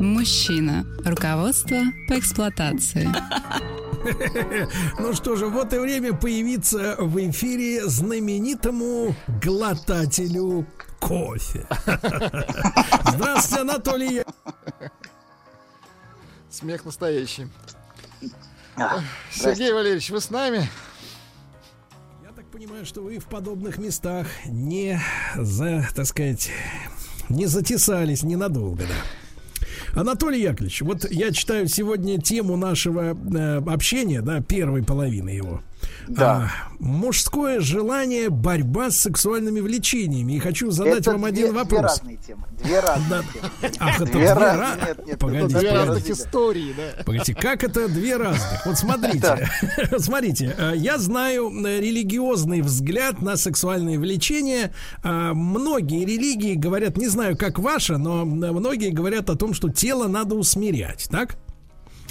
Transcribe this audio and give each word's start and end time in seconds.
Мужчина. 0.00 0.86
Руководство 1.04 1.78
по 2.08 2.18
эксплуатации. 2.18 3.08
Ну 4.98 5.14
что 5.14 5.34
же, 5.34 5.46
вот 5.46 5.72
и 5.72 5.78
время 5.78 6.12
появиться 6.12 6.96
в 6.98 7.16
эфире 7.30 7.88
знаменитому 7.88 9.14
глотателю 9.42 10.66
кофе. 11.00 11.66
Здравствуйте, 13.06 13.62
Анатолий. 13.62 14.22
Смех 16.50 16.84
настоящий. 16.84 17.48
Сергей 19.32 19.72
Валерьевич, 19.72 20.10
вы 20.10 20.20
с 20.20 20.30
нами? 20.30 20.68
Я 22.22 22.32
так 22.36 22.46
понимаю, 22.50 22.84
что 22.84 23.00
вы 23.02 23.18
в 23.18 23.26
подобных 23.26 23.78
местах 23.78 24.26
не 24.44 25.00
за, 25.34 25.88
так 25.94 26.06
сказать, 26.06 26.50
не 27.28 27.46
затесались 27.46 28.22
ненадолго, 28.22 28.84
да. 28.84 29.23
Анатолий 29.94 30.42
Яковлевич, 30.42 30.82
вот 30.82 31.10
я 31.10 31.30
читаю 31.30 31.68
сегодня 31.68 32.20
тему 32.20 32.56
нашего 32.56 33.14
э, 33.14 33.62
общения, 33.66 34.22
да, 34.22 34.40
первой 34.40 34.82
половины 34.82 35.30
его. 35.30 35.60
Да. 36.08 36.50
А, 36.68 36.72
мужское 36.78 37.60
желание, 37.60 38.28
борьба 38.30 38.90
с 38.90 38.96
сексуальными 38.98 39.60
влечениями. 39.60 40.34
И 40.34 40.38
хочу 40.38 40.70
задать 40.70 41.00
Это 41.00 41.12
вам 41.12 41.20
две, 41.22 41.28
один 41.30 41.46
Две 41.50 41.52
вопрос. 41.52 41.82
разные 41.82 42.16
темы. 42.16 42.42
Две 42.62 42.80
разные 42.80 43.08
Да. 43.08 43.22
темы. 43.32 43.74
Ах, 43.80 43.96
это 44.00 44.04
Две 44.04 44.12
две 44.12 44.32
разные. 44.32 44.64
ра- 44.64 44.86
Нет, 44.98 45.06
нет, 45.06 45.18
Погодите, 45.18 45.48
Две 45.48 45.60
две 45.60 45.72
разных 45.72 46.10
истории, 46.10 46.74
да. 46.76 47.02
Погодите, 47.04 47.34
как 47.34 47.64
это 47.64 47.88
две 47.88 48.16
разных? 48.16 48.66
Вот 48.66 48.76
смотрите, 48.78 49.48
смотрите, 49.98 50.54
э, 50.58 50.72
я 50.76 50.98
знаю 50.98 51.50
э, 51.64 51.80
религиозный 51.80 52.60
взгляд 52.60 53.22
на 53.22 53.36
сексуальные 53.36 53.98
влечения. 53.98 54.72
А, 55.02 55.32
Многие 55.34 56.04
религии 56.04 56.54
говорят, 56.54 56.96
не 56.96 57.08
знаю, 57.08 57.36
как 57.36 57.58
ваша, 57.58 57.98
но 57.98 58.22
э, 58.22 58.24
многие 58.24 58.90
говорят 58.90 59.30
о 59.30 59.36
том, 59.36 59.54
что 59.54 59.68
тело 59.70 60.06
надо 60.08 60.34
усмирять, 60.34 61.08
так? 61.10 61.36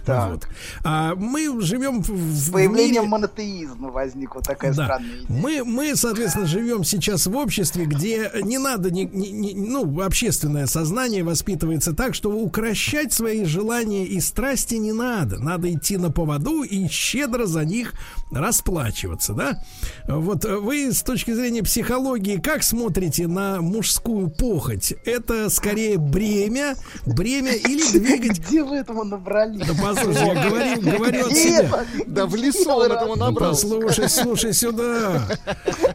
Так. 0.06 0.32
Вот. 0.32 0.48
А 0.84 1.16
мы 1.16 1.62
живем 1.62 2.02
в, 2.02 2.52
появлением 2.52 3.04
мире- 3.04 3.10
монотеизма 3.10 3.90
возникла 3.90 4.42
такая 4.42 4.74
да. 4.74 4.86
странная 4.86 5.20
идея. 5.24 5.26
Мы, 5.42 5.64
мы, 5.64 5.96
соответственно, 5.96 6.46
живем 6.46 6.84
сейчас 6.84 7.26
в 7.28 7.36
обществе, 7.36 7.86
где 7.86 8.32
не 8.42 8.58
надо, 8.58 8.92
ни- 8.92 9.04
ни- 9.12 9.30
ни- 9.30 9.54
ну, 9.54 10.02
общественное 10.02 10.66
сознание 10.68 11.24
воспитывается 11.24 11.94
так, 11.94 12.16
что 12.16 12.32
укращать 12.32 13.14
свои 13.14 13.46
желания 13.46 14.06
и 14.06 14.20
страсти 14.20 14.76
не 14.76 14.92
надо. 14.92 15.40
Надо 15.40 15.72
идти 15.72 15.98
на 15.98 16.12
поводу 16.12 16.64
и 16.64 16.88
щедро 16.88 17.46
за 17.46 17.64
них 17.66 17.94
расплачиваться, 18.32 19.34
да? 19.34 19.64
Вот 20.08 20.46
э, 20.46 20.58
вы 20.58 20.92
с 20.92 21.02
точки 21.04 21.32
зрения 21.34 21.64
психологии 21.64 22.38
как 22.38 22.64
смотрите 22.64 23.28
на 23.28 23.62
мужскую 23.62 24.30
похоть? 24.30 24.94
Это 25.06 25.50
скорее 25.50 25.98
бремя, 25.98 26.76
бремя 27.06 27.54
или 27.54 27.98
двигать... 27.98 28.40
Где 28.40 28.64
вы 28.64 28.78
этому 28.78 29.04
набрали? 29.04 29.64
Да 29.64 29.74
послушай, 29.96 30.28
я 30.28 30.50
говорю, 30.50 30.82
говорю 30.82 31.26
от 31.26 31.34
себя. 31.34 31.86
Да 32.08 32.26
в 32.26 32.36
лесу 32.36 32.70
он 32.70 32.92
этому 32.92 33.16
набрался. 33.16 33.68
послушай, 33.68 34.10
слушай 34.10 34.54
сюда. 34.54 35.22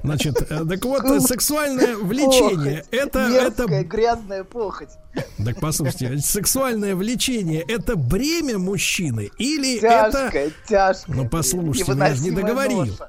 Значит, 0.03 0.42
э, 0.50 0.64
так 0.69 0.84
вот, 0.84 1.22
сексуальное 1.22 1.97
влечение 1.97 2.84
это, 2.91 3.20
это, 3.20 3.66
грязная 3.84 4.44
похоть. 4.44 4.91
так 5.44 5.60
послушайте, 5.60 6.19
сексуальное 6.19 6.94
влечение 6.94 7.64
это 7.66 7.97
бремя 7.97 8.58
мужчины 8.58 9.31
или 9.38 9.78
это, 9.78 10.50
тяжкая. 10.69 11.16
Ну, 11.16 11.28
послушайте, 11.28 11.92
я 11.97 12.14
ж 12.14 12.20
не 12.20 12.31
договорил. 12.31 12.87
ноша. 12.87 13.08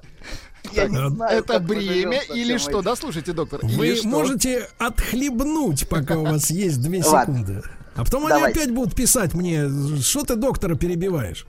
Я 0.73 0.87
не 0.87 1.09
знаю, 1.09 1.39
Это 1.39 1.59
бремя 1.59 2.19
или 2.33 2.57
что? 2.57 2.71
этим. 2.71 2.83
Да, 2.83 2.95
слушайте, 2.95 3.33
доктор. 3.33 3.59
вы 3.63 3.99
можете 4.03 4.67
отхлебнуть, 4.77 5.87
пока 5.87 6.17
у 6.17 6.25
вас 6.25 6.49
есть 6.49 6.81
две 6.81 7.03
Ладно. 7.03 7.37
секунды. 7.37 7.63
А 7.95 8.03
потом 8.03 8.25
они 8.25 8.35
Давайте. 8.35 8.59
опять 8.59 8.73
будут 8.73 8.95
писать 8.95 9.33
мне, 9.33 9.69
что 10.01 10.23
ты 10.23 10.35
доктора 10.35 10.75
перебиваешь. 10.75 11.45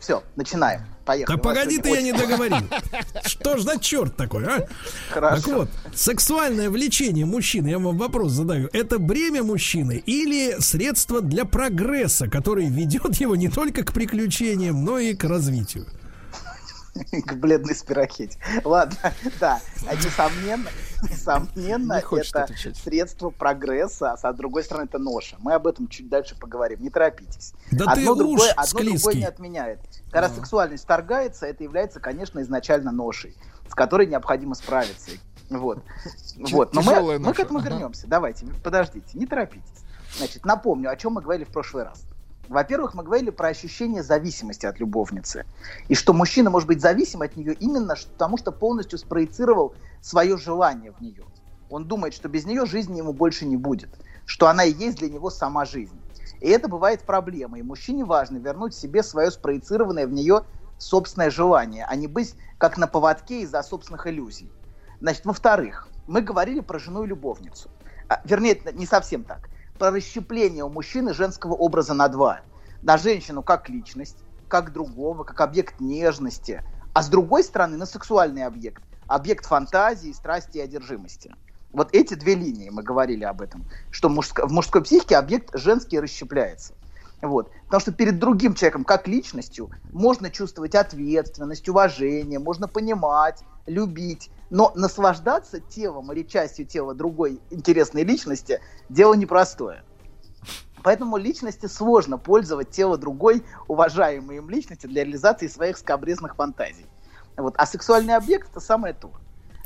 Все, 0.00 0.22
начинаем. 0.34 0.80
Поехали. 1.04 1.36
Да 1.36 1.42
погоди 1.42 1.78
ты, 1.78 1.90
я 1.90 2.00
не 2.00 2.12
договорил. 2.12 2.62
Что 3.24 3.58
ж 3.58 3.62
за 3.62 3.78
черт 3.78 4.16
такой, 4.16 4.46
а? 4.46 4.66
Хорошо. 5.10 5.42
Так 5.42 5.54
вот, 5.54 5.68
сексуальное 5.94 6.70
влечение 6.70 7.26
мужчины, 7.26 7.68
я 7.68 7.78
вам 7.78 7.98
вопрос 7.98 8.32
задаю, 8.32 8.70
это 8.72 8.98
бремя 8.98 9.42
мужчины 9.42 10.02
или 10.06 10.56
средство 10.58 11.20
для 11.20 11.44
прогресса, 11.44 12.28
который 12.28 12.66
ведет 12.66 13.16
его 13.16 13.36
не 13.36 13.48
только 13.48 13.82
к 13.84 13.92
приключениям, 13.92 14.84
но 14.84 14.98
и 14.98 15.14
к 15.14 15.24
развитию? 15.24 15.86
к 17.26 17.34
бледной 17.34 17.74
спирохете. 17.74 18.38
Ладно, 18.64 18.96
да, 19.40 19.60
а 19.86 19.94
несомненно, 19.94 20.70
несомненно, 21.02 21.94
это 21.94 22.42
отвечать. 22.44 22.76
средство 22.76 23.30
прогресса, 23.30 24.12
а 24.12 24.16
с 24.16 24.36
другой 24.36 24.64
стороны 24.64 24.84
это 24.84 24.98
ноша. 24.98 25.36
Мы 25.40 25.52
об 25.54 25.66
этом 25.66 25.88
чуть 25.88 26.08
дальше 26.08 26.36
поговорим, 26.38 26.82
не 26.82 26.90
торопитесь. 26.90 27.52
Да 27.70 27.86
ты 27.94 28.00
одно, 28.00 28.12
уж 28.12 28.18
другое, 28.18 28.50
одно 28.52 28.78
другое 28.80 28.98
склизкий. 28.98 29.18
не 29.20 29.26
отменяет. 29.26 29.80
Когда 30.10 30.28
сексуальность 30.28 30.84
вторгается, 30.84 31.46
это 31.46 31.62
является, 31.64 32.00
конечно, 32.00 32.40
изначально 32.40 32.92
ношей, 32.92 33.36
с 33.68 33.74
которой 33.74 34.06
необходимо 34.06 34.54
справиться. 34.54 35.10
Вот. 35.48 35.82
Ч- 36.44 36.54
вот. 36.54 36.74
Но 36.74 36.82
мы, 36.82 37.18
мы 37.18 37.32
к 37.34 37.40
этому 37.40 37.58
Ага. 37.60 37.70
вернемся. 37.70 38.06
Давайте, 38.06 38.46
подождите, 38.62 39.18
не 39.18 39.26
торопитесь. 39.26 39.64
Значит, 40.16 40.44
напомню, 40.44 40.90
о 40.90 40.96
чем 40.96 41.12
мы 41.14 41.22
говорили 41.22 41.44
в 41.44 41.52
прошлый 41.52 41.84
раз. 41.84 42.02
Во-первых, 42.50 42.94
мы 42.94 43.04
говорили 43.04 43.30
про 43.30 43.46
ощущение 43.46 44.02
зависимости 44.02 44.66
от 44.66 44.80
любовницы. 44.80 45.46
И 45.86 45.94
что 45.94 46.12
мужчина 46.12 46.50
может 46.50 46.66
быть 46.66 46.80
зависим 46.80 47.22
от 47.22 47.36
нее 47.36 47.54
именно 47.54 47.94
потому, 48.12 48.36
что 48.38 48.50
полностью 48.50 48.98
спроецировал 48.98 49.72
свое 50.00 50.36
желание 50.36 50.90
в 50.90 51.00
нее. 51.00 51.22
Он 51.70 51.84
думает, 51.84 52.12
что 52.12 52.28
без 52.28 52.46
нее 52.46 52.66
жизни 52.66 52.98
ему 52.98 53.12
больше 53.12 53.46
не 53.46 53.56
будет. 53.56 53.90
Что 54.24 54.48
она 54.48 54.64
и 54.64 54.72
есть 54.72 54.98
для 54.98 55.08
него 55.08 55.30
сама 55.30 55.64
жизнь. 55.64 55.96
И 56.40 56.48
это 56.48 56.66
бывает 56.66 57.02
проблемой. 57.02 57.60
И 57.60 57.62
мужчине 57.62 58.04
важно 58.04 58.38
вернуть 58.38 58.74
себе 58.74 59.04
свое 59.04 59.30
спроецированное 59.30 60.08
в 60.08 60.12
нее 60.12 60.42
собственное 60.76 61.30
желание, 61.30 61.86
а 61.88 61.94
не 61.94 62.08
быть 62.08 62.34
как 62.58 62.78
на 62.78 62.88
поводке 62.88 63.42
из-за 63.42 63.62
собственных 63.62 64.08
иллюзий. 64.08 64.50
Значит, 65.00 65.24
во-вторых, 65.24 65.86
мы 66.08 66.20
говорили 66.20 66.58
про 66.58 66.80
жену 66.80 67.04
и 67.04 67.06
любовницу. 67.06 67.70
А, 68.08 68.20
вернее, 68.24 68.60
не 68.72 68.86
совсем 68.86 69.22
так. 69.22 69.48
Про 69.80 69.92
расщепление 69.92 70.62
у 70.62 70.68
мужчины 70.68 71.14
женского 71.14 71.54
образа 71.54 71.94
на 71.94 72.08
два. 72.08 72.42
На 72.82 72.98
женщину 72.98 73.42
как 73.42 73.70
личность, 73.70 74.18
как 74.46 74.74
другого, 74.74 75.24
как 75.24 75.40
объект 75.40 75.80
нежности. 75.80 76.62
А 76.92 77.02
с 77.02 77.08
другой 77.08 77.42
стороны, 77.42 77.78
на 77.78 77.86
сексуальный 77.86 78.44
объект. 78.44 78.82
Объект 79.06 79.46
фантазии, 79.46 80.12
страсти 80.12 80.58
и 80.58 80.60
одержимости. 80.60 81.34
Вот 81.72 81.88
эти 81.94 82.12
две 82.12 82.34
линии 82.34 82.68
мы 82.68 82.82
говорили 82.82 83.24
об 83.24 83.40
этом. 83.40 83.66
Что 83.88 84.10
мужско- 84.10 84.46
в 84.46 84.52
мужской 84.52 84.82
психике 84.82 85.16
объект 85.16 85.48
женский 85.54 85.98
расщепляется. 85.98 86.74
Вот. 87.22 87.50
Потому 87.66 87.80
что 87.80 87.92
перед 87.92 88.18
другим 88.18 88.54
человеком, 88.54 88.84
как 88.84 89.06
личностью, 89.06 89.70
можно 89.92 90.30
чувствовать 90.30 90.74
ответственность, 90.74 91.68
уважение, 91.68 92.38
можно 92.38 92.66
понимать, 92.66 93.42
любить. 93.66 94.30
Но 94.48 94.72
наслаждаться 94.74 95.60
телом 95.60 96.10
или 96.12 96.22
частью 96.22 96.66
тела 96.66 96.94
другой 96.94 97.40
интересной 97.50 98.04
личности– 98.04 98.60
дело 98.88 99.14
непростое. 99.14 99.84
Поэтому 100.82 101.18
личности 101.18 101.66
сложно 101.66 102.16
пользовать 102.16 102.70
тело 102.70 102.96
другой 102.96 103.44
уважаемой 103.68 104.38
им 104.38 104.48
личности 104.48 104.86
для 104.86 105.04
реализации 105.04 105.46
своих 105.46 105.76
скобрезных 105.76 106.36
фантазий. 106.36 106.86
Вот. 107.36 107.54
А 107.58 107.66
сексуальный 107.66 108.14
объект– 108.16 108.50
это 108.50 108.60
самое 108.60 108.94
то. 108.94 109.12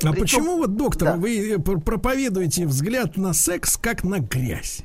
А 0.03 0.11
Причем- 0.11 0.21
почему 0.21 0.57
вот, 0.57 0.75
доктор, 0.75 1.13
Да. 1.13 1.15
вы 1.15 1.53
э, 1.53 1.57
пр- 1.57 1.79
проповедуете 1.79 2.67
взгляд 2.67 3.15
на 3.15 3.33
секс 3.33 3.77
как 3.77 4.03
на 4.03 4.19
грязь? 4.19 4.81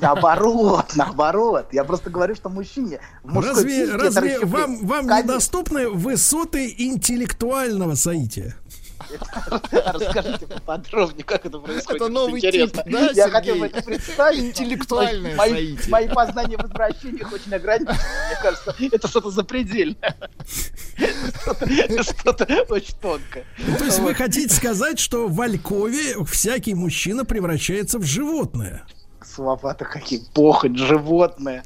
Наоборот, 0.00 0.84
наоборот. 0.96 1.68
Я 1.72 1.84
просто 1.84 2.10
говорю, 2.10 2.34
что 2.34 2.50
мужчине 2.50 3.00
Разве, 3.24 3.90
разве 3.94 4.38
вам, 4.40 4.86
вам 4.86 5.06
Конечно. 5.06 5.32
недоступны 5.32 5.88
высоты 5.88 6.74
интеллектуального 6.78 7.94
соития? 7.94 8.54
Расскажите 9.72 10.46
поподробнее, 10.46 11.24
как 11.24 11.46
это 11.46 11.58
происходит. 11.58 12.00
Это 12.02 12.10
новый 12.10 12.40
тип, 12.40 12.76
да, 12.86 13.10
Я 13.12 13.28
хотел 13.28 13.56
бы 13.56 13.66
это 13.66 13.82
представить. 13.82 14.40
но 14.40 14.46
Интеллектуальное 14.48 15.36
мои, 15.36 15.50
соитие. 15.50 15.90
мои 15.90 16.08
познания 16.08 16.56
в 16.56 16.64
извращениях 16.66 17.32
очень 17.32 17.54
ограничены. 17.54 17.94
Мне 18.28 18.38
кажется, 18.42 18.74
это 18.92 19.08
что-то 19.08 19.30
запредельное. 19.30 20.16
Что-то 22.02 22.46
очень 22.68 22.94
тонкое. 23.00 23.44
То 23.78 23.84
есть 23.84 23.98
вы 24.00 24.14
хотите 24.14 24.54
сказать, 24.54 24.98
что 24.98 25.28
в 25.28 25.40
Алькове 25.40 26.24
всякий 26.24 26.74
мужчина 26.74 27.24
превращается 27.24 27.98
в 27.98 28.04
животное? 28.04 28.84
Слова-то 29.24 29.84
какие. 29.84 30.20
Похоть, 30.34 30.76
животное, 30.76 31.62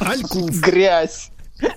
Альков. 0.00 0.50
грязь. 0.60 1.30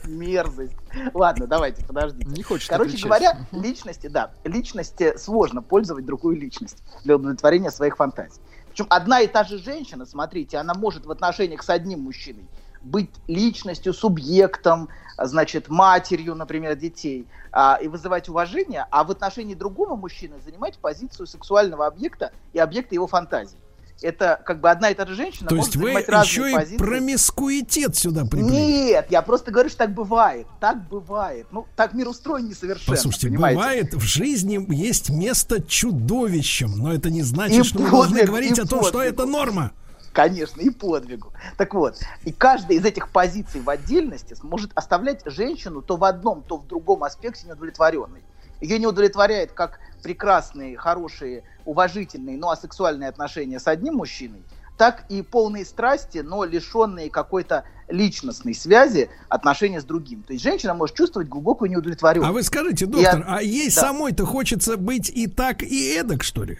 Мерзость. 0.06 0.75
Ладно, 1.13 1.48
давайте, 1.48 1.83
подождите. 1.86 2.30
Не 2.30 2.44
хочет 2.44 2.69
Короче 2.69 2.98
говоря, 3.04 3.38
личности, 3.51 4.07
да, 4.07 4.31
личности 4.44 5.18
сложно 5.18 5.62
пользовать 5.62 6.06
другую 6.06 6.38
личность 6.38 6.83
для 7.04 7.16
удовлетворения 7.16 7.72
своих 7.72 7.98
фантазий. 7.98 8.42
Причем 8.69 8.88
одна 8.89 9.22
и 9.22 9.28
та 9.28 9.44
же 9.44 9.57
женщина, 9.57 10.06
смотрите, 10.06 10.57
она 10.57 10.74
может 10.74 11.06
в 11.06 11.12
отношениях 11.12 11.63
с 11.63 11.69
одним 11.69 12.01
мужчиной 12.01 12.48
быть 12.83 13.12
личностью, 13.28 13.94
субъектом, 13.94 14.89
значит, 15.18 15.69
матерью, 15.69 16.36
например, 16.36 16.75
детей, 16.75 17.27
а, 17.51 17.77
и 17.81 17.88
вызывать 17.88 18.30
уважение, 18.30 18.88
а 18.92 19.04
в 19.04 19.12
отношении 19.12 19.54
другого 19.54 19.95
мужчины 19.95 20.39
занимать 20.39 20.80
позицию 20.80 21.27
сексуального 21.27 21.86
объекта 21.86 22.31
и 22.54 22.60
объекта 22.60 22.95
его 22.95 23.07
фантазии. 23.07 23.57
Это 24.01 24.42
как 24.44 24.62
бы 24.62 24.69
одна 24.69 24.89
и 24.89 24.95
та 24.95 25.06
же 25.06 25.15
женщина 25.15 25.48
То 25.48 25.56
может 25.56 25.75
есть 25.75 25.83
вы 25.83 25.92
еще 25.92 26.50
и 26.50 26.53
позиции. 26.56 26.77
промискуитет 26.77 27.95
сюда 27.95 28.25
приплели. 28.25 28.50
Нет, 28.51 29.07
я 29.09 29.21
просто 29.21 29.51
говорю, 29.51 29.69
что 29.69 29.80
так 29.80 29.94
бывает. 29.94 30.48
Так 30.59 30.88
бывает. 30.89 31.48
Ну, 31.51 31.68
так 31.75 31.94
мир 31.94 32.07
устроен 32.07 32.48
несовершенно. 32.48 32.95
Послушайте, 32.95 33.27
понимаете? 33.27 33.57
бывает 33.57 33.94
в 33.94 34.01
жизни 34.01 34.65
есть 34.74 35.09
место 35.12 35.62
чудовищем, 35.62 36.77
но 36.77 36.94
это 36.94 37.09
не 37.09 37.21
значит, 37.21 37.59
И 37.59 37.63
что 37.63 37.80
мы 37.80 37.89
подвиг, 37.92 38.09
должны 38.09 38.24
говорить 38.24 38.59
о 38.59 38.68
том, 38.68 38.83
что 38.83 38.94
подвигу. 38.94 39.13
это 39.13 39.25
норма. 39.25 39.71
Конечно, 40.13 40.59
и 40.62 40.69
подвигу. 40.69 41.31
Так 41.57 41.74
вот, 41.74 41.98
и 42.24 42.33
каждая 42.33 42.77
из 42.77 42.83
этих 42.86 43.09
позиций 43.09 43.62
в 43.62 43.69
отдельности 43.69 44.36
может 44.44 44.71
оставлять 44.75 45.21
женщину 45.25 45.81
то 45.81 45.95
в 45.95 46.03
одном, 46.03 46.44
то 46.44 46.57
в 46.57 46.68
другом 46.68 47.03
аспекте 47.03 47.48
неудовлетворенной. 47.48 48.21
Ее 48.62 48.78
не 48.80 48.88
удовлетворяет 48.88 49.52
как 49.52 49.80
прекрасные, 50.04 50.78
хорошие, 50.78 51.44
уважительные, 51.66 52.38
но 52.38 52.52
асексуальные 52.52 53.10
отношения 53.10 53.60
с 53.60 53.68
одним 53.68 53.96
мужчиной, 53.96 54.44
так 54.78 55.04
и 55.10 55.22
полные 55.22 55.66
страсти, 55.66 56.19
но 56.19 56.44
лишенные 56.44 57.10
какой-то 57.10 57.66
личностной 57.88 58.54
связи 58.54 59.10
отношения 59.30 59.81
с 59.81 59.84
другим. 59.84 60.24
То 60.24 60.34
есть 60.34 60.44
женщина 60.44 60.74
может 60.74 60.96
чувствовать 60.96 61.28
глубокую 61.28 61.69
неудовлетворенность. 61.72 62.30
А 62.30 62.34
вы 62.34 62.44
скажите, 62.44 62.86
доктор, 62.86 63.19
Я- 63.19 63.25
а 63.28 63.42
ей 63.42 63.69
Да. 63.69 63.81
самой-то 63.81 64.25
хочется 64.25 64.78
быть 64.78 65.10
и 65.10 65.28
так, 65.28 65.62
и 65.63 65.94
эдак, 65.94 66.24
что 66.24 66.44
ли? 66.44 66.58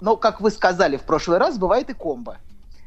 Но, 0.00 0.16
как 0.16 0.40
вы 0.40 0.50
сказали 0.50 0.96
в 0.96 1.02
прошлый 1.02 1.38
раз, 1.38 1.56
бывает 1.58 1.88
и 1.90 1.94
комбо. 1.94 2.38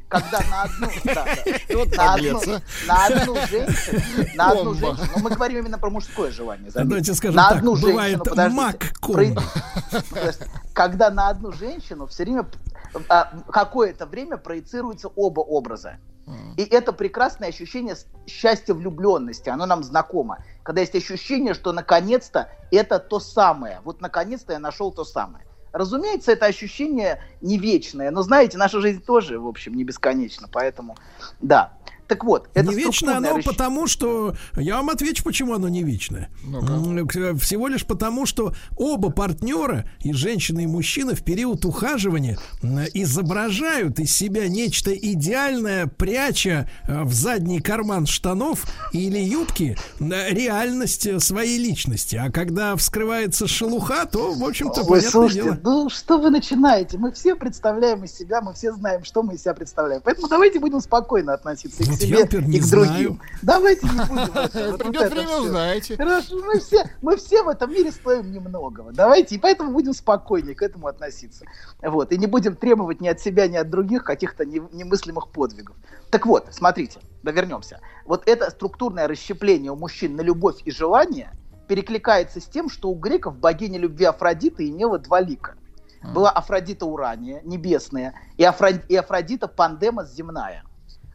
Когда 0.07 0.39
на 0.49 0.63
одну, 0.63 0.87
да, 1.05 1.13
да, 1.13 1.35
Вот 1.75 1.95
на 1.97 2.13
одну, 2.13 2.41
на 2.87 3.05
одну 3.05 3.35
женщину, 3.49 4.25
на 4.35 4.51
одну 4.51 4.63
Комбо. 4.73 4.79
женщину, 4.79 5.07
ну, 5.17 5.23
мы 5.23 5.29
говорим 5.31 5.59
именно 5.59 5.79
про 5.79 5.89
мужское 5.89 6.31
желание. 6.31 6.69
заметьте. 6.71 6.89
Давайте 6.89 7.13
скажем 7.15 7.35
на 7.35 7.49
так, 7.49 7.57
одну 7.59 7.75
бывает 7.75 8.21
женщину, 8.25 8.55
маг-комбо. 8.55 9.19
прои- 9.19 9.35
подождите, 10.09 10.49
когда 10.73 11.09
на 11.09 11.29
одну 11.29 11.51
женщину 11.51 12.05
все 12.07 12.23
время 12.23 12.45
а, 13.09 13.31
какое-то 13.51 14.05
время 14.05 14.37
проецируются 14.37 15.09
оба 15.15 15.41
образа. 15.41 15.97
И 16.57 16.63
это 16.63 16.91
прекрасное 16.91 17.49
ощущение 17.49 17.95
счастья 18.25 18.73
влюбленности, 18.73 19.49
оно 19.49 19.67
нам 19.67 19.83
знакомо. 19.83 20.39
Когда 20.63 20.81
есть 20.81 20.95
ощущение, 20.95 21.53
что 21.53 21.71
наконец-то 21.71 22.49
это 22.71 22.97
то 22.97 23.19
самое. 23.19 23.79
Вот 23.83 24.01
наконец-то 24.01 24.53
я 24.53 24.59
нашел 24.59 24.91
то 24.91 25.03
самое. 25.05 25.45
Разумеется, 25.75 26.31
это 26.31 26.45
ощущение 26.45 27.21
не 27.41 27.57
вечное, 27.57 28.09
но 28.09 28.21
знаете, 28.21 28.57
наша 28.57 28.79
жизнь 28.79 29.01
тоже, 29.01 29.41
в 29.41 29.45
общем, 29.45 29.73
не 29.73 29.83
бесконечна, 29.83 30.47
поэтому 30.49 30.95
да. 31.41 31.73
Так 32.07 32.23
вот, 32.23 32.49
это 32.53 32.69
не 32.69 32.75
вечно 32.75 33.17
оно 33.17 33.37
расщ- 33.37 33.43
потому, 33.43 33.87
что... 33.87 34.35
Я 34.55 34.75
вам 34.77 34.89
отвечу, 34.91 35.23
почему 35.23 35.53
оно 35.53 35.67
не 35.69 35.83
вечное. 35.83 36.29
Ну-ка. 36.43 36.73
М, 36.73 37.07
к- 37.07 37.35
Всего 37.39 37.67
лишь 37.67 37.85
потому, 37.85 38.25
что 38.25 38.53
оба 38.77 39.09
партнера, 39.09 39.85
и 40.01 40.13
женщина, 40.13 40.59
и 40.59 40.67
мужчина, 40.67 41.15
в 41.15 41.23
период 41.23 41.65
ухаживания 41.65 42.37
изображают 43.05 43.99
из 43.99 44.15
себя 44.15 44.47
нечто 44.47 44.93
идеальное, 44.93 45.87
пряча 45.87 46.69
э, 46.87 47.03
в 47.03 47.13
задний 47.13 47.59
карман 47.59 48.05
штанов 48.05 48.65
или 48.93 49.19
юбки 49.19 49.77
м, 49.99 50.11
реальность 50.11 51.05
э, 51.05 51.19
своей 51.19 51.57
личности. 51.57 52.15
А 52.15 52.31
когда 52.31 52.75
вскрывается 52.75 53.47
шелуха, 53.47 54.05
то, 54.05 54.33
в 54.33 54.43
общем-то, 54.43 54.81
Ой, 54.81 54.87
понятное 54.87 55.11
слушайте, 55.11 55.43
дело. 55.43 55.59
ну 55.63 55.89
что 55.89 56.17
вы 56.19 56.29
начинаете? 56.29 56.97
Мы 56.97 57.11
все 57.11 57.35
представляем 57.35 58.03
из 58.03 58.11
себя, 58.15 58.41
мы 58.41 58.53
все 58.53 58.73
знаем, 58.73 59.03
что 59.03 59.23
мы 59.23 59.35
из 59.35 59.41
себя 59.41 59.53
представляем. 59.53 60.01
Поэтому 60.03 60.27
давайте 60.27 60.59
будем 60.59 60.81
спокойно 60.81 61.33
относиться 61.33 61.83
к 61.95 61.99
Вот 61.99 62.07
я, 62.07 62.17
себе, 62.17 62.23
например, 62.23 62.47
не 62.49 62.57
и 62.57 62.59
к 62.59 62.63
знаю. 62.63 62.85
другим. 62.85 63.21
Давайте 63.41 63.87
не 63.87 63.99
будем. 64.05 64.77
Придет 64.77 65.11
время, 65.11 65.37
узнаете. 65.37 65.97
Хорошо, 65.97 66.35
мы 66.43 66.59
все, 66.59 66.83
мы 67.01 67.17
все 67.17 67.43
в 67.43 67.49
этом 67.49 67.71
мире 67.71 67.91
стоим 67.91 68.31
немногого. 68.31 68.91
Давайте, 68.91 69.35
и 69.35 69.37
поэтому 69.37 69.71
будем 69.71 69.93
спокойнее 69.93 70.55
к 70.55 70.61
этому 70.61 70.87
относиться. 70.87 71.45
Вот, 71.81 72.11
и 72.11 72.17
не 72.17 72.27
будем 72.27 72.55
требовать 72.55 73.01
ни 73.01 73.07
от 73.07 73.19
себя, 73.19 73.47
ни 73.47 73.55
от 73.57 73.69
других 73.69 74.03
каких-то 74.03 74.45
не- 74.45 74.61
немыслимых 74.71 75.29
подвигов. 75.29 75.75
Так 76.11 76.25
вот, 76.25 76.47
смотрите, 76.51 76.99
да 77.23 77.31
вернемся. 77.31 77.79
Вот 78.05 78.23
это 78.27 78.49
структурное 78.51 79.07
расщепление 79.07 79.71
у 79.71 79.75
мужчин 79.75 80.15
на 80.15 80.21
любовь 80.21 80.57
и 80.65 80.71
желание 80.71 81.31
перекликается 81.67 82.39
с 82.39 82.45
тем, 82.45 82.69
что 82.69 82.89
у 82.89 82.95
греков 82.95 83.37
богиня 83.37 83.79
любви 83.79 84.05
Афродита 84.05 84.67
имела 84.67 84.99
два 84.99 85.19
лика. 85.19 85.55
Была 86.13 86.29
Афродита 86.29 86.85
Урания, 86.85 87.41
небесная, 87.43 88.13
и, 88.37 88.43
Афро- 88.43 88.79
и 88.87 88.95
Афродита 88.95 89.47
Пандемос, 89.47 90.13
земная. 90.13 90.63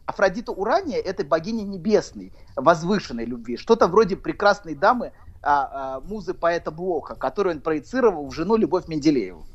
Афродита 0.05 0.51
Урания– 0.51 0.99
это 0.99 1.23
богиня 1.23 1.63
небесной, 1.63 2.33
возвышенной 2.55 3.25
любви. 3.25 3.57
Что-то 3.57 3.87
вроде 3.87 4.15
прекрасной 4.15 4.75
дамы 4.75 5.13
а, 5.41 5.97
а, 5.97 5.99
музы 6.01 6.33
поэта 6.33 6.71
Блоха, 6.71 7.15
которую 7.15 7.55
он 7.55 7.61
проецировал 7.61 8.27
в 8.27 8.33
жену 8.33 8.55
Любовь 8.55 8.87
Менделееву. 8.87 9.45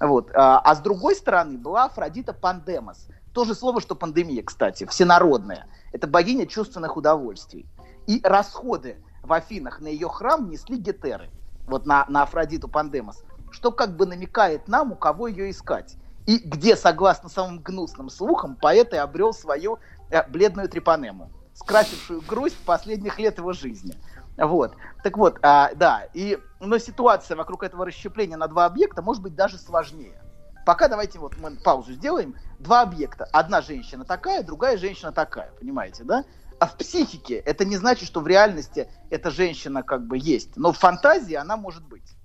Вот. 0.00 0.30
А, 0.34 0.60
а 0.60 0.74
с 0.74 0.80
другой 0.80 1.14
стороны 1.14 1.58
была 1.58 1.84
Афродита 1.84 2.32
Пандемос. 2.32 3.08
То 3.32 3.44
же 3.44 3.54
слово, 3.54 3.82
что 3.82 3.94
пандемия, 3.94 4.42
кстати, 4.42 4.86
всенародная. 4.86 5.66
Это 5.92 6.06
богиня 6.06 6.46
чувственных 6.46 6.96
удовольствий. 6.96 7.66
И 8.06 8.20
расходы 8.22 8.96
в 9.22 9.32
Афинах 9.32 9.80
на 9.80 9.88
ее 9.88 10.08
храм 10.08 10.48
несли 10.48 10.78
гетеры. 10.78 11.28
Вот 11.66 11.84
на, 11.84 12.06
на 12.08 12.22
Афродиту 12.22 12.68
Пандемос. 12.68 13.24
Что 13.50 13.72
как 13.72 13.96
бы 13.96 14.06
намекает 14.06 14.68
нам, 14.68 14.92
у 14.92 14.96
кого 14.96 15.28
ее 15.28 15.50
искать. 15.50 15.96
И 16.26 16.38
где, 16.38 16.76
согласно 16.76 17.28
самым 17.28 17.60
гнусным 17.60 18.10
слухам, 18.10 18.56
поэт 18.56 18.92
и 18.92 18.96
обрел 18.96 19.32
свою 19.32 19.78
э, 20.10 20.28
бледную 20.28 20.68
трепанему, 20.68 21.30
скрасившую 21.54 22.20
грусть 22.22 22.58
последних 22.64 23.18
лет 23.18 23.38
его 23.38 23.52
жизни. 23.52 23.94
Вот. 24.36 24.74
Так 25.02 25.16
вот, 25.16 25.38
а, 25.42 25.72
да, 25.74 26.08
и, 26.12 26.38
но 26.60 26.78
ситуация 26.78 27.36
вокруг 27.36 27.62
этого 27.62 27.86
расщепления 27.86 28.36
на 28.36 28.48
два 28.48 28.66
объекта 28.66 29.02
может 29.02 29.22
быть 29.22 29.34
даже 29.34 29.56
сложнее. 29.56 30.20
Пока 30.66 30.88
давайте 30.88 31.20
вот 31.20 31.36
мы 31.38 31.52
паузу 31.52 31.92
сделаем. 31.92 32.34
Два 32.58 32.82
объекта. 32.82 33.28
Одна 33.32 33.62
женщина 33.62 34.04
такая, 34.04 34.42
другая 34.42 34.76
женщина 34.76 35.12
такая. 35.12 35.52
Понимаете, 35.60 36.02
да? 36.02 36.24
А 36.58 36.66
в 36.66 36.76
психике 36.76 37.36
это 37.36 37.64
не 37.64 37.76
значит, 37.76 38.08
что 38.08 38.20
в 38.20 38.26
реальности 38.26 38.88
эта 39.10 39.30
женщина 39.30 39.84
как 39.84 40.06
бы 40.06 40.18
есть. 40.18 40.56
Но 40.56 40.72
в 40.72 40.78
фантазии 40.78 41.34
она 41.34 41.56
может 41.56 41.86
быть. 41.86 42.15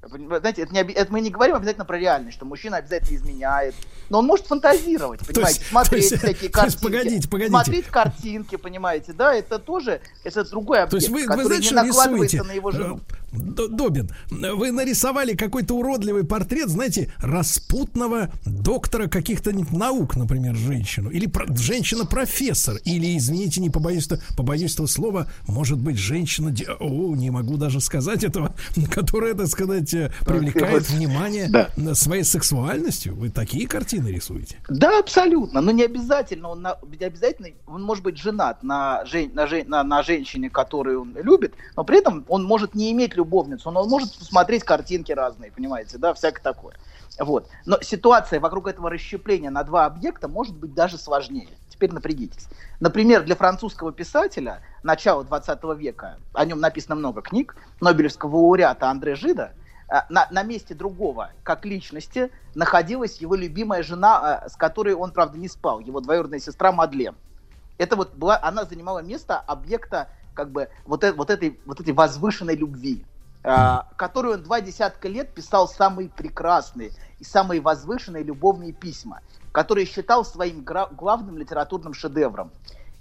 Знаете, 0.00 0.62
это, 0.62 0.72
не, 0.72 0.80
это 0.80 1.12
мы 1.12 1.20
не 1.20 1.28
говорим 1.30 1.56
обязательно 1.56 1.84
про 1.84 1.98
реальность, 1.98 2.36
что 2.36 2.46
мужчина 2.46 2.76
обязательно 2.76 3.16
изменяет. 3.16 3.74
Но 4.10 4.20
он 4.20 4.26
может 4.26 4.46
фантазировать, 4.46 5.26
понимаете, 5.26 5.58
есть- 5.60 5.70
смотреть 5.70 6.02
есть- 6.10 6.18
всякие 6.18 6.42
есть, 6.44 6.54
картинки. 6.54 6.82
погодите, 6.84 7.28
погодите. 7.28 7.50
Смотреть 7.50 7.86
картинки, 7.86 8.56
понимаете, 8.56 9.12
да, 9.12 9.34
это 9.34 9.58
тоже, 9.58 10.00
это 10.22 10.48
другой 10.48 10.78
объект, 10.82 10.90
То 10.92 10.96
есть 10.98 11.08
вы, 11.08 11.22
вы 11.22 11.26
который 11.26 11.46
знаете, 11.46 11.68
не 11.70 11.74
накладывается 11.74 12.36
рисуете? 12.36 12.42
на 12.48 12.52
его 12.54 12.70
жену. 12.70 13.00
Добин, 13.32 14.10
вы 14.30 14.70
нарисовали 14.72 15.34
какой-то 15.34 15.74
уродливый 15.74 16.24
портрет, 16.24 16.68
знаете, 16.68 17.12
распутного 17.18 18.30
доктора 18.46 19.06
каких-то 19.08 19.52
наук, 19.52 20.16
например, 20.16 20.56
женщину, 20.56 21.10
или 21.10 21.26
про- 21.26 21.46
женщина-профессор, 21.54 22.76
или, 22.84 23.16
извините, 23.18 23.60
не 23.60 23.70
побоюсь, 23.70 24.08
побоюсь 24.36 24.74
этого 24.74 24.86
слова, 24.86 25.30
может 25.46 25.78
быть, 25.78 25.96
женщина, 25.98 26.54
о, 26.80 27.14
не 27.16 27.30
могу 27.30 27.56
даже 27.56 27.80
сказать 27.80 28.24
этого, 28.24 28.54
которая, 28.90 29.34
так 29.34 29.48
сказать, 29.48 29.92
э, 29.94 30.10
привлекает 30.24 30.88
внимание 30.88 31.48
Да. 31.48 31.94
своей 31.94 32.24
сексуальностью. 32.24 33.14
Вы 33.14 33.30
такие 33.30 33.66
картины 33.66 34.08
рисуете? 34.08 34.56
Да, 34.68 34.98
абсолютно. 34.98 35.60
Но 35.60 35.70
не 35.70 35.84
обязательно. 35.84 36.48
Он 36.48 36.62
на- 36.62 36.76
не 36.98 37.04
обязательно. 37.04 37.48
Он 37.66 37.82
может 37.82 38.04
быть 38.04 38.16
женат 38.18 38.62
на, 38.62 39.04
жен- 39.04 39.30
на, 39.34 39.46
жен- 39.46 39.68
на- 39.68 39.82
на 39.84 40.02
женщине, 40.02 40.50
которую 40.50 41.02
он 41.02 41.16
любит, 41.22 41.54
но 41.76 41.84
при 41.84 41.98
этом 41.98 42.24
он 42.28 42.44
может 42.44 42.74
не 42.74 42.90
иметь 42.92 43.14
любовницу, 43.18 43.70
но 43.70 43.82
он 43.82 43.88
может 43.88 44.10
смотреть 44.14 44.64
картинки 44.64 45.12
разные, 45.12 45.52
понимаете, 45.52 45.98
да, 45.98 46.14
всякое 46.14 46.42
такое. 46.42 46.74
Вот. 47.18 47.48
Но 47.66 47.78
ситуация 47.82 48.40
вокруг 48.40 48.68
этого 48.68 48.90
расщепления 48.90 49.50
на 49.50 49.64
два 49.64 49.86
объекта 49.86 50.28
может 50.28 50.56
быть 50.56 50.74
даже 50.74 50.98
сложнее. 50.98 51.48
Теперь 51.68 51.92
напрягитесь. 51.92 52.48
Например, 52.80 53.22
для 53.22 53.36
французского 53.36 53.92
писателя 53.92 54.62
начала 54.82 55.24
20 55.24 55.58
века, 55.76 56.16
о 56.32 56.44
нем 56.44 56.60
написано 56.60 56.94
много 56.94 57.20
книг, 57.20 57.56
Нобелевского 57.80 58.36
лауреата 58.36 58.88
Андре 58.88 59.14
Жида, 59.14 59.52
а, 59.88 60.06
на, 60.08 60.28
на 60.30 60.42
месте 60.42 60.74
другого, 60.74 61.30
как 61.42 61.64
личности, 61.64 62.30
находилась 62.54 63.18
его 63.18 63.34
любимая 63.34 63.82
жена, 63.82 64.18
а, 64.18 64.48
с 64.48 64.56
которой 64.56 64.94
он, 64.94 65.12
правда, 65.12 65.38
не 65.38 65.48
спал, 65.48 65.80
его 65.80 66.00
двоюродная 66.00 66.40
сестра 66.40 66.72
Мадлен. 66.72 67.14
Это 67.78 67.96
вот 67.96 68.14
была, 68.14 68.38
она 68.42 68.64
занимала 68.64 68.98
место 68.98 69.38
объекта 69.38 70.08
как 70.38 70.52
бы 70.52 70.70
вот, 70.86 71.04
э- 71.04 71.12
вот, 71.14 71.30
этой, 71.30 71.60
вот 71.66 71.80
этой 71.80 71.94
возвышенной 71.94 72.56
любви, 72.56 73.06
а, 73.44 73.88
которую 73.98 74.36
он 74.36 74.44
два 74.44 74.62
десятка 74.62 75.08
лет 75.08 75.34
писал 75.34 75.68
самые 75.68 76.10
прекрасные 76.10 76.92
и 77.20 77.24
самые 77.24 77.60
возвышенные 77.60 78.24
любовные 78.24 78.72
письма, 78.72 79.22
которые 79.52 79.86
считал 79.86 80.24
своим 80.24 80.64
главным 80.92 81.38
литературным 81.38 81.94
шедевром. 81.94 82.52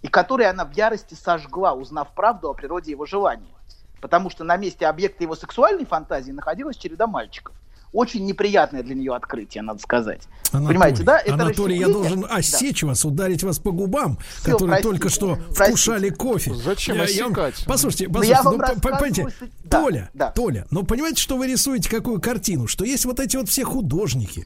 и 0.04 0.10
который 0.10 0.48
она 0.48 0.66
в 0.66 0.72
ярости 0.72 1.16
сожгла, 1.16 1.76
узнав 1.76 2.16
правду 2.16 2.50
о 2.50 2.56
природе 2.56 2.92
его 2.92 3.06
желания. 3.06 3.56
Потому 4.02 4.32
что 4.32 4.46
на 4.46 4.58
месте 4.58 4.88
объекта 4.88 5.26
его 5.26 5.36
сексуальной 5.36 5.86
фантазии 5.86 6.32
находилась 6.34 6.78
череда 6.78 7.08
мальчиков. 7.08 7.56
Очень 7.94 8.26
неприятное 8.26 8.84
для 8.84 8.96
нее 8.96 9.16
открытие, 9.16 9.64
надо 9.64 9.80
сказать. 9.82 10.22
Анатолий, 10.52 10.68
Понимаете, 10.68 11.04
да? 11.04 11.20
Это 11.20 11.34
Анатолий, 11.34 11.78
я 11.78 11.88
должен 11.88 12.22
Да. 12.22 12.28
осечь 12.28 12.84
вас, 12.84 13.04
ударить 13.06 13.44
вас 13.44 13.60
по 13.60 13.72
губам, 13.72 14.18
Всё, 14.42 14.52
которые 14.54 14.68
простите, 14.82 14.90
только 14.90 15.10
что 15.10 15.36
простите. 15.36 15.66
вкушали 15.66 16.10
кофе. 16.10 16.54
Зачем 16.56 16.96
Я- 16.98 17.06
я 17.06 17.24
вам- 17.24 17.32
осекать? 17.34 17.64
Послушайте, 17.66 18.08
Ну, 18.10 18.22
я 18.24 18.38
послушайте, 18.38 18.44
вам 18.44 18.58
ну, 18.76 18.82
по- 18.82 18.90
понимаете, 18.90 19.28
да, 19.66 19.82
Толя, 19.82 20.10
да. 20.14 20.32
Толя, 20.32 20.66
ну 20.72 20.84
понимаете, 20.84 21.22
что 21.22 21.38
вы 21.38 21.48
рисуете 21.48 21.90
какую 21.90 22.22
картину? 22.22 22.68
Что 22.68 22.86
есть 22.86 23.04
вот 23.06 23.20
эти 23.20 23.36
вот 23.36 23.50
все 23.50 23.64
художники, 23.66 24.46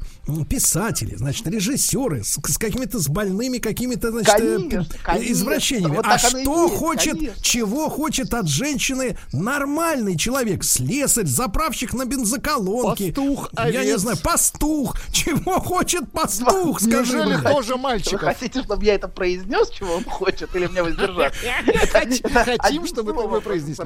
писатели, 0.49 1.15
значит, 1.15 1.45
режиссеры 1.47 2.23
с, 2.23 2.39
с 2.41 2.57
какими-то 2.57 2.99
с 2.99 3.07
больными 3.07 3.57
какими-то, 3.59 4.11
значит, 4.11 4.33
э, 4.39 4.57
Конечно, 4.57 4.85
конечно. 5.03 5.31
извращениями. 5.33 5.95
Вот 5.97 6.05
а 6.07 6.17
что 6.17 6.37
есть, 6.37 6.75
хочет, 6.77 7.13
конечно. 7.17 7.43
чего 7.43 7.89
хочет 7.89 8.33
от 8.33 8.47
женщины 8.47 9.17
нормальный 9.33 10.17
человек? 10.17 10.63
Слесарь, 10.63 11.25
заправщик 11.27 11.93
на 11.93 12.05
бензоколонке. 12.05 13.13
Пастух, 13.13 13.30
Я 13.57 13.65
не 13.71 13.77
овец. 13.77 14.01
знаю, 14.01 14.17
пастух. 14.23 14.95
Чего 15.11 15.59
хочет 15.59 16.11
пастух, 16.11 16.79
скажи 16.79 17.17
Неужели 17.17 17.37
мне? 17.37 17.51
тоже 17.51 17.73
Вы 17.75 17.79
мальчиков? 17.81 18.21
хотите, 18.21 18.61
чтобы 18.63 18.83
я 18.85 18.95
это 18.95 19.07
произнес, 19.07 19.69
чего 19.69 19.95
он 19.95 20.03
хочет, 20.03 20.55
или 20.55 20.67
мне 20.67 20.83
воздержаться? 20.83 21.39
Хотим, 22.59 22.85
чтобы 22.87 23.13
вы 23.13 23.41
произнесли. 23.41 23.85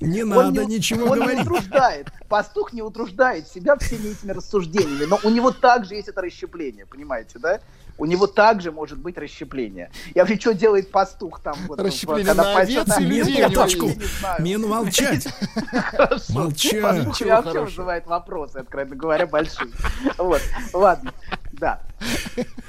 Не 0.00 0.22
Он 0.22 0.28
надо 0.28 0.64
ничего 0.64 1.04
он 1.06 1.18
говорить. 1.20 1.36
не 1.38 1.42
утруждает. 1.42 2.08
Пастух 2.28 2.72
не 2.72 2.82
утруждает 2.82 3.48
себя 3.48 3.76
всеми 3.76 4.12
этими 4.12 4.32
рассуждениями, 4.32 5.04
но 5.04 5.18
у 5.22 5.30
него 5.30 5.50
также 5.50 5.94
есть 5.94 6.08
это 6.08 6.20
расщепление, 6.22 6.86
понимаете, 6.86 7.38
да? 7.38 7.60
У 8.00 8.06
него 8.06 8.26
также 8.26 8.72
может 8.72 8.98
быть 8.98 9.18
расщепление. 9.18 9.90
Я 10.14 10.24
говорю, 10.24 10.40
что 10.40 10.54
делает 10.54 10.90
пастух 10.90 11.40
там? 11.40 11.54
Вот, 11.68 11.78
Расщепление 11.80 12.24
когда 12.24 12.44
на 12.44 12.54
пасет 12.54 12.88
овец 12.88 12.98
и 12.98 13.02
людей 13.02 13.34
Я. 13.36 13.94
Мне 14.38 14.56
молчать. 14.56 15.28
Молчать. 16.30 16.70
Чего 17.14 17.28
вообще 17.42 17.60
вызывает 17.60 18.06
вопросы, 18.06 18.56
откровенно 18.56 18.96
говоря, 18.96 19.26
большие. 19.26 19.70
Вот, 20.16 20.40
ладно, 20.72 21.12
да. 21.52 21.82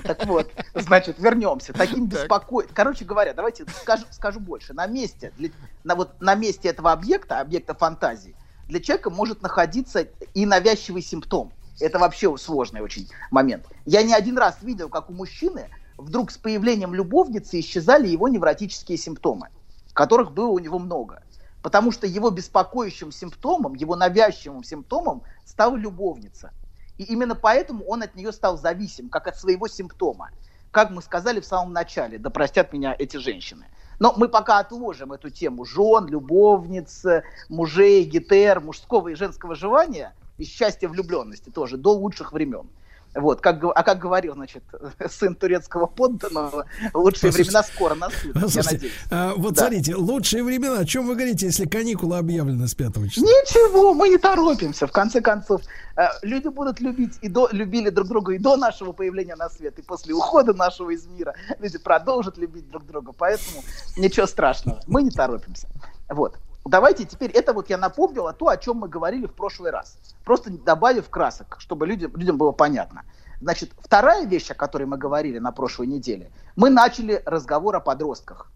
Так 0.03 0.25
вот, 0.25 0.51
значит, 0.75 1.17
вернемся. 1.17 1.71
Таким 1.71 2.07
беспоко... 2.07 2.63
Короче 2.73 3.05
говоря, 3.05 3.33
давайте 3.33 3.65
скажу, 3.81 4.03
скажу 4.09 4.41
больше. 4.41 4.73
На 4.73 4.85
месте, 4.85 5.31
для- 5.37 5.51
на, 5.85 5.95
вот, 5.95 6.19
на 6.19 6.35
месте 6.35 6.67
этого 6.67 6.91
объекта, 6.91 7.39
объекта 7.39 7.73
фантазии, 7.73 8.35
для 8.67 8.81
человека 8.81 9.09
может 9.09 9.41
находиться 9.41 10.07
и 10.33 10.45
навязчивый 10.45 11.01
симптом. 11.01 11.53
Это 11.81 11.99
вообще 11.99 12.35
сложный 12.37 12.81
очень 12.81 13.09
момент. 13.31 13.65
Я 13.85 14.03
не 14.03 14.13
один 14.13 14.37
раз 14.37 14.61
видел, 14.61 14.89
как 14.89 15.09
у 15.09 15.13
мужчины 15.13 15.69
вдруг 15.97 16.31
с 16.31 16.37
появлением 16.37 16.93
любовницы 16.93 17.59
исчезали 17.59 18.07
его 18.07 18.27
невротические 18.27 18.97
симптомы, 18.97 19.49
которых 19.93 20.31
было 20.31 20.49
у 20.49 20.59
него 20.59 20.79
много. 20.79 21.23
Потому 21.61 21.91
что 21.91 22.07
его 22.07 22.29
беспокоящим 22.29 23.11
симптомом, 23.11 23.75
его 23.75 23.95
навязчивым 23.95 24.63
симптомом 24.63 25.21
стала 25.45 25.75
любовница. 25.75 26.51
И 26.97 27.03
именно 27.03 27.35
поэтому 27.35 27.83
он 27.85 28.03
от 28.03 28.15
нее 28.15 28.31
стал 28.31 28.57
зависим, 28.57 29.09
как 29.09 29.27
от 29.27 29.37
своего 29.37 29.67
симптома. 29.67 30.29
Как 30.71 30.89
мы 30.89 31.01
сказали 31.01 31.39
в 31.39 31.45
самом 31.45 31.73
начале, 31.73 32.17
да 32.17 32.29
простят 32.29 32.73
меня 32.73 32.95
эти 32.97 33.17
женщины. 33.17 33.65
Но 33.99 34.13
мы 34.17 34.29
пока 34.29 34.59
отложим 34.59 35.13
эту 35.13 35.29
тему 35.29 35.65
жен, 35.65 36.07
любовниц, 36.07 37.05
мужей, 37.49 38.03
гетер, 38.05 38.59
мужского 38.59 39.09
и 39.09 39.15
женского 39.15 39.53
желания 39.53 40.15
и 40.41 40.45
счастья 40.45 40.89
влюбленности 40.89 41.49
тоже 41.49 41.77
до 41.77 41.91
лучших 41.93 42.33
времен. 42.33 42.67
Вот, 43.13 43.41
как, 43.41 43.61
а 43.61 43.83
как 43.83 43.99
говорил, 43.99 44.35
значит, 44.35 44.63
сын 45.09 45.35
турецкого 45.35 45.85
подданного, 45.85 46.65
лучшие 46.93 47.29
Послушайте, 47.29 47.43
времена 47.43 47.63
скоро 47.63 47.93
наступят, 47.95 48.35
я 48.35 48.41
Слушайте, 48.41 48.71
надеюсь. 48.71 48.93
а, 49.11 49.33
вот 49.35 49.53
Да. 49.53 49.61
смотрите, 49.63 49.95
лучшие 49.95 50.43
времена. 50.45 50.79
О 50.79 50.85
чем 50.85 51.07
вы 51.07 51.15
говорите, 51.15 51.45
если 51.45 51.65
каникулы 51.65 52.17
объявлены 52.17 52.67
с 52.69 52.73
5 52.73 53.09
числа? 53.09 53.27
Ничего, 53.27 53.93
мы 53.93 54.07
не 54.07 54.17
торопимся. 54.17 54.87
В 54.87 54.93
конце 54.93 55.19
концов, 55.19 55.61
э, 55.97 56.03
люди 56.21 56.47
будут 56.47 56.79
любить 56.79 57.17
и 57.21 57.27
до, 57.27 57.49
любили 57.51 57.89
друг 57.89 58.07
друга 58.07 58.31
и 58.31 58.37
до 58.37 58.55
нашего 58.55 58.93
появления 58.93 59.35
на 59.35 59.49
свет, 59.49 59.77
и 59.77 59.81
после 59.81 60.13
ухода 60.13 60.53
нашего 60.53 60.91
из 60.91 61.05
мира. 61.05 61.35
Люди 61.59 61.77
продолжат 61.79 62.37
любить 62.37 62.69
друг 62.71 62.85
друга, 62.85 63.11
поэтому 63.11 63.61
ничего 63.97 64.25
страшного. 64.25 64.79
Мы 64.87 65.03
не 65.03 65.11
торопимся. 65.11 65.67
Вот. 66.09 66.37
Давайте 66.65 67.05
теперь, 67.05 67.31
это 67.31 67.53
вот 67.53 67.69
я 67.69 67.77
напомнила 67.77 68.33
то, 68.33 68.47
о 68.47 68.57
чем 68.57 68.77
мы 68.77 68.87
говорили 68.87 69.25
в 69.25 69.33
прошлый 69.33 69.71
раз. 69.71 69.97
Просто 70.23 70.51
добавив 70.51 71.09
красок, 71.09 71.57
чтобы 71.59 71.87
людям, 71.87 72.15
людям 72.15 72.37
было 72.37 72.51
понятно. 72.51 73.03
Значит, 73.41 73.71
вторая 73.79 74.25
вещь, 74.25 74.51
о 74.51 74.53
которой 74.53 74.83
мы 74.83 74.97
говорили 74.97 75.39
на 75.39 75.51
прошлой 75.51 75.87
неделе, 75.87 76.31
мы 76.55 76.69
начали 76.69 77.23
разговор 77.25 77.75
о 77.75 77.79
подростках 77.79 78.51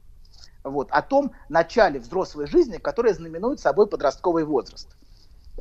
вот, 0.66 0.90
о 0.92 1.02
том 1.02 1.32
начале 1.50 2.00
взрослой 2.00 2.48
жизни, 2.48 2.78
которая 2.78 3.14
знаменует 3.14 3.60
собой 3.60 3.88
подростковый 3.88 4.44
возраст. 4.44 4.90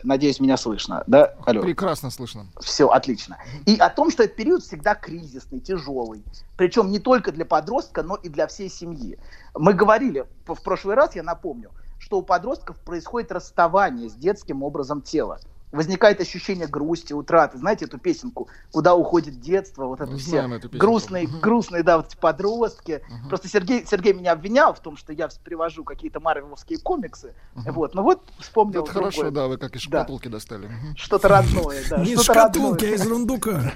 Надеюсь, 0.03 0.41
меня 0.41 0.57
слышно, 0.57 1.05
да? 1.07 1.35
Алло. 1.47 1.63
Прекрасно 1.63 2.11
слышно. 2.11 2.47
Все, 2.61 2.89
отлично. 2.89 3.39
И 3.65 3.77
о 3.77 3.89
том, 3.89 4.11
что 4.11 4.25
этот 4.25 4.37
период 4.37 4.63
всегда 4.63 4.95
кризисный, 4.97 5.61
тяжелый. 5.61 6.25
Причем 6.57 6.91
не 6.91 6.99
только 6.99 7.31
для 7.31 7.45
подростка, 7.45 8.03
но 8.03 8.17
и 8.17 8.29
для 8.29 8.49
всей 8.49 8.69
семьи. 8.69 9.19
Мы 9.55 9.73
говорили 9.73 10.27
в 10.47 10.61
прошлый 10.63 10.97
раз, 10.97 11.15
я 11.15 11.23
напомню, 11.23 11.71
что 12.05 12.19
у 12.19 12.23
подростков 12.23 12.77
происходит 12.81 13.33
расставание 13.33 14.11
с 14.11 14.13
детским 14.15 14.63
образом 14.63 15.01
тела. 15.01 15.39
Возникает 15.73 16.21
ощущение 16.21 16.69
грусти, 16.69 17.15
утраты. 17.15 17.57
Знаете 17.59 17.87
эту 17.87 17.99
песенку 17.99 18.47
«Куда 18.71 18.95
уходит 18.95 19.41
детство?» 19.41 19.87
Вот 19.87 20.03
это 20.03 20.13
Мы 20.13 20.19
все 20.19 20.47
грустные, 20.73 21.27
грустные, 21.27 21.83
да, 21.83 21.97
вот 21.97 22.09
эти 22.09 22.17
подростки. 22.17 23.03
Просто 23.29 23.49
Сергей, 23.49 23.87
Сергей 23.87 24.13
меня 24.13 24.33
обвинял 24.33 24.75
в 24.75 24.81
том, 24.81 24.99
что 24.99 25.15
я 25.15 25.29
привожу 25.43 25.83
какие-то 25.83 26.21
марвеловские 26.21 26.79
комиксы. 26.79 27.35
Вот, 27.55 27.95
ну 27.95 28.03
вот 28.03 28.21
вспомнил 28.39 28.83
Это 28.85 28.93
хорошо, 28.93 29.23
другое. 29.23 29.35
да, 29.43 29.49
вы 29.49 29.57
как 29.57 29.75
из 29.75 29.83
Да. 29.89 30.01
шкатулки 30.01 30.29
достали. 30.29 30.67
Мгм. 30.67 30.95
Что-то 30.97 31.29
родное, 31.29 31.83
да. 31.89 31.97
Не 32.05 32.17
шкатулки, 32.19 32.85
а 32.85 32.89
из 32.91 33.07
рундука. 33.07 33.73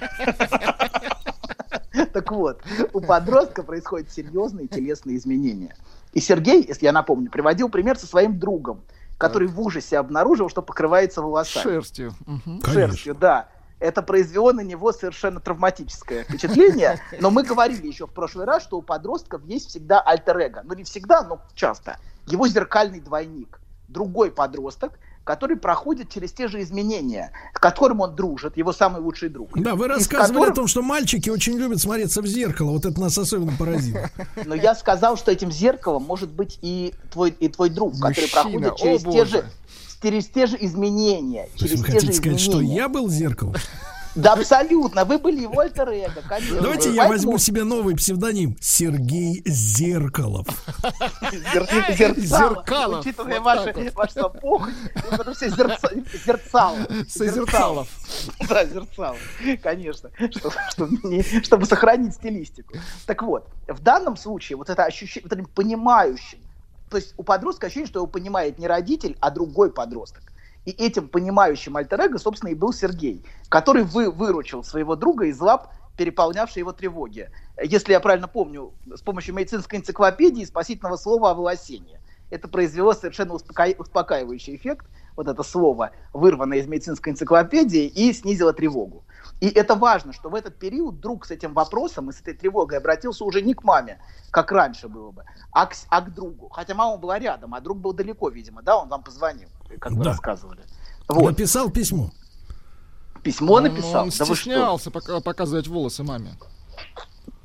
Так 2.13 2.31
вот, 2.31 2.61
у 2.93 3.01
подростка 3.01 3.63
происходят 3.63 4.09
серьезные 4.11 4.67
телесные 4.67 5.17
изменения. 5.17 5.75
И 6.13 6.19
Сергей, 6.19 6.65
если 6.67 6.85
я 6.85 6.91
напомню, 6.91 7.29
приводил 7.29 7.69
пример 7.69 7.97
со 7.97 8.07
своим 8.07 8.39
другом, 8.39 8.83
который 9.17 9.47
в 9.47 9.59
ужасе 9.59 9.97
обнаружил, 9.97 10.49
что 10.49 10.61
покрывается 10.61 11.21
волосами. 11.21 11.63
Шерстью. 11.63 12.13
Конечно. 12.25 12.71
Шерстью, 12.71 13.15
да. 13.15 13.49
Это 13.79 14.01
произвело 14.01 14.51
на 14.51 14.61
него 14.61 14.91
совершенно 14.91 15.39
травматическое 15.39 16.23
впечатление. 16.23 16.99
Но 17.21 17.31
мы 17.31 17.43
говорили 17.43 17.87
еще 17.87 18.07
в 18.07 18.11
прошлый 18.11 18.45
раз, 18.45 18.63
что 18.63 18.77
у 18.77 18.81
подростков 18.81 19.43
есть 19.45 19.69
всегда 19.69 20.01
альтер-эго. 20.01 20.63
Ну, 20.65 20.73
не 20.73 20.83
всегда, 20.83 21.23
но 21.23 21.41
часто. 21.55 21.97
Его 22.27 22.47
зеркальный 22.47 22.99
двойник. 22.99 23.61
Другой 23.87 24.31
подросток, 24.31 24.99
который 25.23 25.57
проходит 25.57 26.09
через 26.09 26.31
те 26.31 26.47
же 26.47 26.61
изменения, 26.61 27.31
с 27.55 27.59
которым 27.59 28.01
он 28.01 28.15
дружит, 28.15 28.57
его 28.57 28.73
самый 28.73 29.01
лучший 29.01 29.29
друг. 29.29 29.49
Да, 29.55 29.75
вы 29.75 29.87
рассказывали 29.87 30.33
которым- 30.39 30.51
о 30.53 30.55
том, 30.55 30.67
что 30.67 30.81
мальчики 30.81 31.29
очень 31.29 31.57
любят 31.57 31.79
смотреться 31.79 32.21
в 32.21 32.27
зеркало. 32.27 32.71
Вот 32.71 32.85
это 32.85 32.99
нас 32.99 33.17
особенно 33.17 33.51
поразило. 33.57 34.09
Но 34.45 34.55
я 34.55 34.73
сказал, 34.75 35.17
что 35.17 35.31
этим 35.31 35.51
зеркалом 35.51 36.03
может 36.03 36.29
быть 36.31 36.57
и 36.61 36.93
твой, 37.11 37.29
и 37.31 37.47
твой 37.47 37.69
друг, 37.69 37.93
который 37.93 38.21
Мужчина, 38.23 38.41
проходит 38.41 38.71
о 38.73 38.75
через 38.77 39.03
те, 39.03 39.25
же, 39.25 39.45
через 40.01 40.27
те 40.27 40.47
же 40.47 40.57
изменения. 40.59 41.43
То 41.57 41.65
есть 41.65 41.75
Через 41.75 41.79
вы 41.81 41.85
те 41.85 41.91
же 41.91 41.99
хотите 41.99 42.13
сказать, 42.13 42.39
что 42.39 42.51
изменения. 42.53 42.75
я 42.75 42.89
был 42.89 43.09
зеркалом? 43.09 43.55
Да, 44.21 44.33
абсолютно. 44.33 45.05
Вы 45.05 45.17
были 45.17 45.41
его 45.41 45.59
альтер-эго, 45.59 46.21
конечно. 46.27 46.61
Давайте 46.61 46.91
я 46.93 47.07
возьму 47.07 47.37
себе 47.37 47.63
новый 47.63 47.95
псевдоним. 47.95 48.57
Сергей 48.61 49.41
Зеркалов. 49.45 50.47
Зеркалов. 52.17 53.05
Учитывая 53.05 53.39
вашу 53.39 53.69
эпоху, 53.69 54.67
это 55.11 55.33
все 55.33 55.47
зерца- 55.47 56.25
зерцало. 56.25 56.77
Созерцалов. 57.07 57.87
Да, 58.47 58.65
зерцало, 58.65 59.17
конечно, 59.61 60.09
чтобы, 60.31 60.55
чтобы 60.71 60.97
не- 61.09 61.43
чтобы 61.43 61.65
сохранить 61.65 62.15
стилистику. 62.15 62.73
Так 63.05 63.23
вот, 63.23 63.47
в 63.67 63.79
данном 63.81 64.17
случае 64.17 64.57
вот 64.57 64.69
это 64.69 64.83
ощущение, 64.85 65.27
вот 65.29 65.33
этим 65.37 65.45
понимающим, 65.45 66.39
то 66.89 66.97
есть 66.97 67.13
у 67.17 67.23
подростка 67.23 67.67
ощущение, 67.67 67.87
что 67.87 67.99
его 67.99 68.07
понимает 68.07 68.57
не 68.59 68.67
родитель, 68.67 69.17
а 69.19 69.29
другой 69.31 69.71
подросток. 69.71 70.23
И 70.69 70.71
этим 70.71 71.07
понимающим 71.07 71.77
альтер 71.77 72.19
собственно, 72.19 72.51
и 72.51 72.53
был 72.53 72.73
Сергей, 72.73 73.25
который 73.49 73.81
вы, 73.81 74.11
выручил 74.11 74.63
своего 74.63 74.95
друга 74.95 75.25
из 75.25 75.39
лап, 75.39 75.73
переполнявшей 75.95 76.59
его 76.59 76.73
тревоги. 76.73 77.31
Если 77.59 77.91
я 77.91 77.99
правильно 77.99 78.27
помню, 78.27 78.75
с 78.93 79.01
помощью 79.01 79.33
медицинской 79.33 79.79
энциклопедии 79.79 80.45
спасительного 80.45 80.97
слова 80.97 81.31
о 81.31 81.33
волосении. 81.33 81.99
Это 82.29 82.47
произвело 82.47 82.93
совершенно 82.93 83.33
успока- 83.33 83.75
успокаивающий 83.79 84.55
эффект, 84.55 84.85
вот 85.15 85.27
это 85.27 85.41
слово, 85.41 85.89
вырванное 86.13 86.59
из 86.59 86.67
медицинской 86.67 87.13
энциклопедии, 87.13 87.87
и 87.87 88.13
снизило 88.13 88.53
тревогу. 88.53 89.03
И 89.39 89.49
это 89.49 89.73
важно, 89.73 90.13
что 90.13 90.29
в 90.29 90.35
этот 90.35 90.59
период 90.59 90.99
друг 90.99 91.25
с 91.25 91.31
этим 91.31 91.55
вопросом 91.55 92.11
и 92.11 92.13
с 92.13 92.21
этой 92.21 92.35
тревогой 92.35 92.77
обратился 92.77 93.25
уже 93.25 93.41
не 93.41 93.55
к 93.55 93.63
маме, 93.63 93.99
как 94.29 94.51
раньше 94.51 94.87
было 94.87 95.09
бы, 95.09 95.23
а 95.51 95.65
к, 95.65 95.73
а 95.89 96.01
к 96.01 96.13
другу. 96.13 96.49
Хотя 96.49 96.75
мама 96.75 96.97
была 96.97 97.17
рядом, 97.17 97.55
а 97.55 97.59
друг 97.59 97.79
был 97.79 97.93
далеко, 97.93 98.29
видимо, 98.29 98.61
да, 98.61 98.77
он 98.77 98.89
вам 98.89 99.01
позвонил, 99.01 99.49
как 99.77 99.91
вы 99.93 100.03
Да. 100.03 100.11
рассказывали. 100.11 100.61
Вот, 101.07 101.31
Написал 101.31 101.69
письмо. 101.69 102.11
письмо 103.23 103.53
Он- 103.55 103.63
написал. 103.63 104.03
Он 104.03 104.09
да 104.09 104.25
стеснялся 104.25 104.91
пока- 104.91 105.19
показывать 105.19 105.67
волосы 105.67 106.03
маме. 106.03 106.31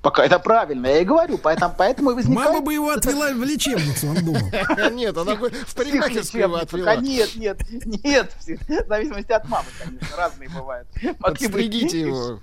Пока 0.03 0.23
это 0.23 0.39
правильно, 0.39 0.87
я 0.87 0.99
и 1.01 1.05
говорю, 1.07 1.39
поэтому, 1.39 1.75
поэтому 1.79 2.11
и 2.11 2.15
возникает... 2.15 2.49
Мама 2.51 2.61
бы 2.61 2.75
его 2.75 2.91
отвела 2.91 3.33
в 3.33 3.43
лечебницу, 3.43 4.09
он 4.09 4.17
думал. 4.23 4.51
Нет, 4.93 5.17
она 5.17 5.35
бы 5.35 5.49
в 5.49 5.75
парикмахерскую 5.75 6.43
его 6.43 6.57
отвела. 6.57 6.97
Нет, 6.97 7.35
нет, 7.37 7.59
нет, 7.71 8.31
в 8.39 8.87
зависимости 8.87 9.33
от 9.33 9.49
мамы, 9.49 9.65
конечно, 9.83 10.15
разные 10.15 10.51
бывают. 10.51 10.87
Могли 11.21 11.47
бы- 11.49 11.53
Подстригите 11.55 12.01
его. 12.03 12.39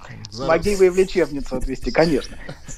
Могли 0.47 0.75
бы 0.75 0.87
и 0.87 0.89
в 0.89 0.97
лечебницу 0.97 1.55
отвезти, 1.55 1.91
конечно. 1.91 2.35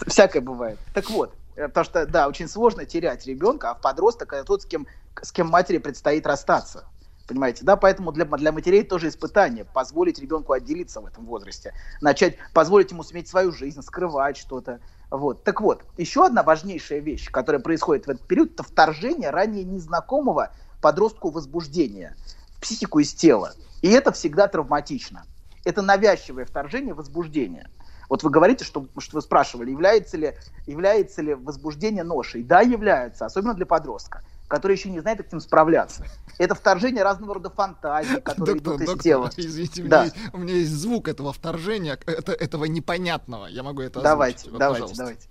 Всякое 0.08 0.42
бывает. 0.42 0.78
Так 0.94 1.10
вот, 1.10 1.34
э, 1.56 1.70
потому 1.70 1.86
что, 1.86 2.06
да, 2.06 2.28
очень 2.28 2.50
сложно 2.50 2.84
терять 2.86 3.26
ребенка, 3.26 3.72
а 3.72 3.76
в 3.76 3.80
подросток 3.82 4.34
это 4.34 4.44
тот, 4.44 4.64
с 4.64 4.66
кем, 4.66 4.86
с 5.22 5.32
кем 5.32 5.48
матери 5.48 5.77
предстоит 5.77 6.25
расстаться. 6.25 6.86
Понимаете, 7.27 7.63
да, 7.63 7.77
поэтому 7.77 8.12
для, 8.12 8.25
для 8.25 8.51
матерей 8.51 8.84
тоже 8.84 9.08
испытание 9.08 9.63
позволить 9.63 10.20
ребенку 10.20 10.51
отделиться 10.51 11.00
в 11.00 11.05
этом 11.05 11.25
возрасте, 11.25 11.74
начать 12.01 12.38
позволить 12.53 12.91
ему 12.91 13.03
сметь 13.03 13.29
свою 13.29 13.53
жизнь, 13.53 13.82
скрывать 13.82 14.36
что-то. 14.36 14.82
Вот. 15.10 15.43
Так 15.43 15.62
вот, 15.62 15.84
еще 15.98 16.25
одна 16.25 16.43
важнейшая 16.43 17.00
вещь, 17.00 17.32
которая 17.32 17.62
происходит 17.62 18.08
в 18.08 18.10
этот 18.10 18.27
период, 18.27 18.53
это 18.53 18.63
вторжение 18.63 19.29
ранее 19.29 19.63
незнакомого 19.63 20.51
подростку 20.82 21.29
возбуждения 21.29 22.17
в 22.58 22.62
психику 22.62 23.00
из 23.00 23.13
тела. 23.13 23.53
И 23.82 23.89
это 23.89 24.12
всегда 24.12 24.48
травматично. 24.48 25.25
Это 25.63 25.82
навязчивое 25.82 26.46
вторжение 26.46 26.93
возбуждения. 26.93 27.70
Вот 28.10 28.22
вы 28.22 28.29
говорите, 28.29 28.65
что, 28.65 28.88
что 28.98 29.17
вы 29.17 29.22
спрашивали, 29.22 29.72
является 29.72 30.17
ли, 30.17 30.36
является 30.67 31.22
ли 31.22 31.36
возбуждение 31.36 32.03
ношей. 32.03 32.43
Да, 32.43 32.62
является, 32.62 33.25
особенно 33.25 33.53
для 33.53 33.65
подростка, 33.65 34.24
который 34.48 34.76
еще 34.78 34.90
не 34.90 35.00
знает, 35.00 35.18
как 35.20 35.30
с 35.30 35.32
ним 35.32 35.42
справляться. 35.42 36.06
Это 36.38 36.54
вторжение 36.56 37.04
разного 37.04 37.36
рода 37.36 37.50
фантазий, 37.50 38.22
которые 38.24 38.56
Доктор, 38.60 38.74
идут 38.76 38.82
из 38.82 38.88
доктор, 38.88 39.04
тела. 39.04 39.30
извините, 39.38 39.84
у, 39.84 39.88
Да. 39.88 40.04
меня 40.04 40.06
есть, 40.06 40.16
у 40.34 40.38
меня 40.38 40.54
есть 40.56 40.72
звук 40.72 41.08
этого 41.08 41.34
вторжения, 41.34 41.98
это, 42.06 42.32
этого 42.34 42.66
непонятного. 42.66 43.48
Я 43.48 43.64
могу 43.64 43.82
это 43.82 44.02
Давайте, 44.02 44.50
озвучить? 44.50 44.52
Вот, 44.52 44.60
давайте, 44.60 44.94
давайте. 44.96 45.28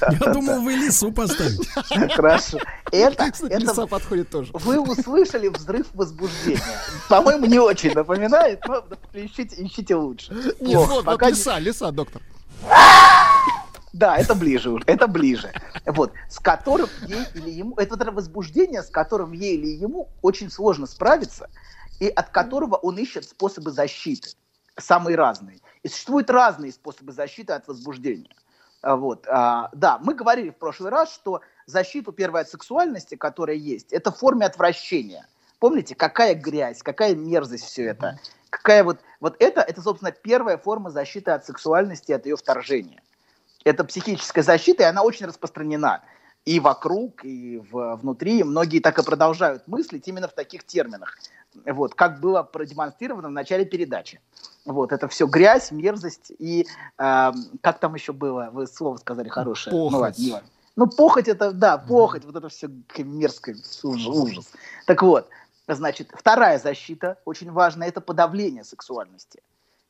Да, 0.00 0.08
Я 0.10 0.18
да, 0.18 0.32
думал, 0.32 0.60
вы 0.62 0.72
лесу 0.74 1.12
поставите. 1.12 1.68
да. 1.90 2.08
Хорошо. 2.14 2.58
Это, 2.90 3.24
это 3.24 3.58
лиса 3.58 3.86
подходит 3.86 4.30
тоже. 4.30 4.50
вы 4.54 4.80
услышали 4.80 5.48
взрыв 5.48 5.86
возбуждения. 5.94 6.60
По-моему, 7.08 7.46
не 7.46 7.58
очень 7.58 7.92
напоминает, 7.92 8.60
но 8.66 8.84
ищите, 9.12 9.56
ищите 9.62 9.94
лучше. 9.96 10.32
Нет, 10.60 10.76
вот, 10.78 10.88
вот 10.88 11.04
Пока 11.04 11.26
не- 11.26 11.32
лиса, 11.32 11.58
лиса, 11.58 11.90
доктор. 11.90 12.22
Да, 13.94 14.18
это 14.18 14.34
ближе 14.34 14.76
это 14.86 15.06
ближе. 15.06 15.52
Вот, 15.86 16.12
с 16.28 16.40
которым 16.40 16.88
ей 17.06 17.24
или 17.34 17.50
ему, 17.50 17.76
это 17.76 17.90
вот 17.90 18.00
это 18.00 18.10
возбуждение, 18.10 18.82
с 18.82 18.90
которым 18.90 19.30
ей 19.30 19.56
или 19.56 19.68
ему 19.68 20.08
очень 20.20 20.50
сложно 20.50 20.86
справиться, 20.86 21.48
и 22.00 22.08
от 22.08 22.30
которого 22.30 22.74
он 22.74 22.98
ищет 22.98 23.24
способы 23.24 23.70
защиты, 23.70 24.30
самые 24.76 25.16
разные. 25.16 25.60
И 25.84 25.88
существуют 25.88 26.28
разные 26.28 26.72
способы 26.72 27.12
защиты 27.12 27.52
от 27.52 27.68
возбуждения. 27.68 28.34
А, 28.82 28.96
Вот, 28.96 29.28
а, 29.28 29.70
да, 29.72 30.00
мы 30.02 30.14
говорили 30.14 30.50
в 30.50 30.56
прошлый 30.56 30.90
раз, 30.90 31.14
что 31.14 31.40
защиту 31.66 32.10
первой 32.10 32.40
от 32.40 32.48
сексуальности, 32.48 33.14
которая 33.14 33.56
есть, 33.56 33.92
это 33.92 34.10
в 34.10 34.18
форме 34.18 34.44
отвращения. 34.44 35.28
Помните, 35.60 35.94
какая 35.94 36.34
грязь, 36.34 36.82
какая 36.82 37.14
мерзость 37.14 37.64
все 37.64 37.84
это. 37.84 38.18
Какая 38.50 38.82
вот, 38.82 38.98
вот 39.20 39.36
это, 39.38 39.60
это, 39.60 39.80
собственно, 39.80 40.10
первая 40.10 40.58
форма 40.58 40.90
защиты 40.90 41.30
от 41.30 41.46
сексуальности, 41.46 42.10
от 42.10 42.26
ее 42.26 42.36
вторжения 42.36 43.03
это 43.64 43.84
психическая 43.84 44.44
защита, 44.44 44.82
и 44.82 44.86
она 44.86 45.02
очень 45.02 45.26
распространена 45.26 46.02
и 46.44 46.60
вокруг, 46.60 47.24
и 47.24 47.58
в, 47.70 47.96
внутри. 47.96 48.44
Многие 48.44 48.80
так 48.80 48.98
и 48.98 49.02
продолжают 49.02 49.66
мыслить 49.66 50.06
именно 50.06 50.28
в 50.28 50.34
таких 50.34 50.64
терминах. 50.64 51.18
Вот, 51.64 51.94
как 51.94 52.20
было 52.20 52.42
продемонстрировано 52.42 53.28
в 53.28 53.32
начале 53.32 53.64
передачи. 53.64 54.20
Вот, 54.66 54.92
это 54.92 55.08
все 55.08 55.26
грязь, 55.26 55.70
мерзость 55.70 56.32
и 56.38 56.66
эм, 56.98 57.34
как 57.60 57.78
там 57.80 57.94
еще 57.94 58.12
было? 58.12 58.50
Вы 58.52 58.66
слово 58.66 58.96
сказали 58.96 59.28
хорошее. 59.28 59.74
Похоть. 59.74 60.18
Ну, 60.18 60.32
ладно. 60.32 60.48
Ну, 60.76 60.86
похоть 60.88 61.28
это, 61.28 61.52
да, 61.52 61.78
похоть, 61.78 62.24
вот 62.24 62.34
это 62.34 62.48
все 62.48 62.68
мерзкое, 62.98 63.56
ужас, 63.84 64.06
ужас. 64.08 64.50
Так 64.86 65.02
вот, 65.02 65.28
значит, 65.68 66.10
вторая 66.12 66.58
защита, 66.58 67.18
очень 67.24 67.52
важная, 67.52 67.88
это 67.88 68.00
подавление 68.00 68.64
сексуальности 68.64 69.40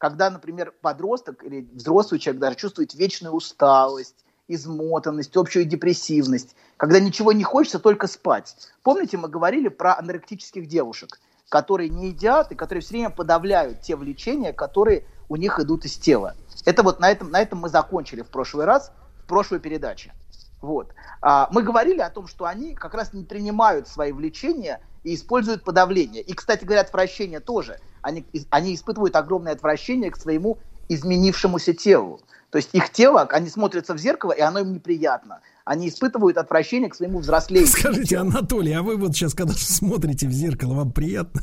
когда, 0.04 0.28
например, 0.28 0.74
подросток 0.82 1.42
или 1.44 1.66
взрослый 1.72 2.20
человек 2.20 2.38
даже 2.38 2.56
чувствует 2.56 2.92
вечную 2.92 3.34
усталость, 3.34 4.26
измотанность, 4.48 5.34
общую 5.34 5.64
депрессивность, 5.64 6.56
когда 6.76 7.00
ничего 7.00 7.32
не 7.32 7.42
хочется, 7.42 7.78
только 7.78 8.06
спать. 8.06 8.54
Помните, 8.82 9.16
мы 9.16 9.28
говорили 9.28 9.68
про 9.68 9.96
аноректических 9.96 10.68
девушек, 10.68 11.20
которые 11.48 11.88
не 11.88 12.08
едят 12.08 12.52
и 12.52 12.54
которые 12.54 12.82
все 12.82 12.90
время 12.90 13.08
подавляют 13.08 13.80
те 13.80 13.96
влечения, 13.96 14.52
которые 14.52 15.06
у 15.30 15.36
них 15.36 15.58
идут 15.58 15.86
из 15.86 15.96
тела. 15.96 16.34
Это 16.66 16.82
вот 16.82 17.00
на 17.00 17.10
этом, 17.10 17.30
на 17.30 17.40
этом 17.40 17.60
мы 17.60 17.70
закончили 17.70 18.20
в 18.20 18.28
прошлый 18.28 18.66
раз, 18.66 18.92
в 19.22 19.26
прошлой 19.26 19.58
передаче. 19.58 20.12
Вот. 20.60 20.92
А, 21.22 21.48
мы 21.50 21.62
говорили 21.62 22.00
о 22.00 22.10
том, 22.10 22.26
что 22.26 22.44
они 22.44 22.74
как 22.74 22.92
раз 22.92 23.14
не 23.14 23.24
принимают 23.24 23.88
свои 23.88 24.12
влечения 24.12 24.82
и 25.02 25.14
используют 25.14 25.64
подавление. 25.64 26.20
И, 26.20 26.34
кстати 26.34 26.66
говоря, 26.66 26.82
отвращение 26.82 27.40
тоже. 27.40 27.78
Они, 28.04 28.24
они 28.50 28.74
испытывают 28.74 29.16
огромное 29.16 29.52
отвращение 29.54 30.10
к 30.10 30.16
своему 30.16 30.58
изменившемуся 30.90 31.72
телу. 31.72 32.20
То 32.50 32.58
есть 32.58 32.68
их 32.72 32.90
тело, 32.90 33.22
они 33.22 33.48
смотрятся 33.48 33.94
в 33.94 33.98
зеркало, 33.98 34.32
и 34.32 34.40
оно 34.40 34.60
им 34.60 34.74
неприятно. 34.74 35.40
Они 35.64 35.88
испытывают 35.88 36.36
отвращение 36.36 36.90
к 36.90 36.94
своему 36.94 37.20
взрослеющему 37.20 37.78
Скажите. 37.78 38.18
Анатолий, 38.18 38.72
а 38.74 38.82
вы 38.82 38.98
вот 38.98 39.14
сейчас, 39.14 39.32
когда 39.32 39.54
смотрите 39.54 40.28
в 40.28 40.32
зеркало, 40.32 40.74
вам 40.74 40.92
приятно? 40.92 41.42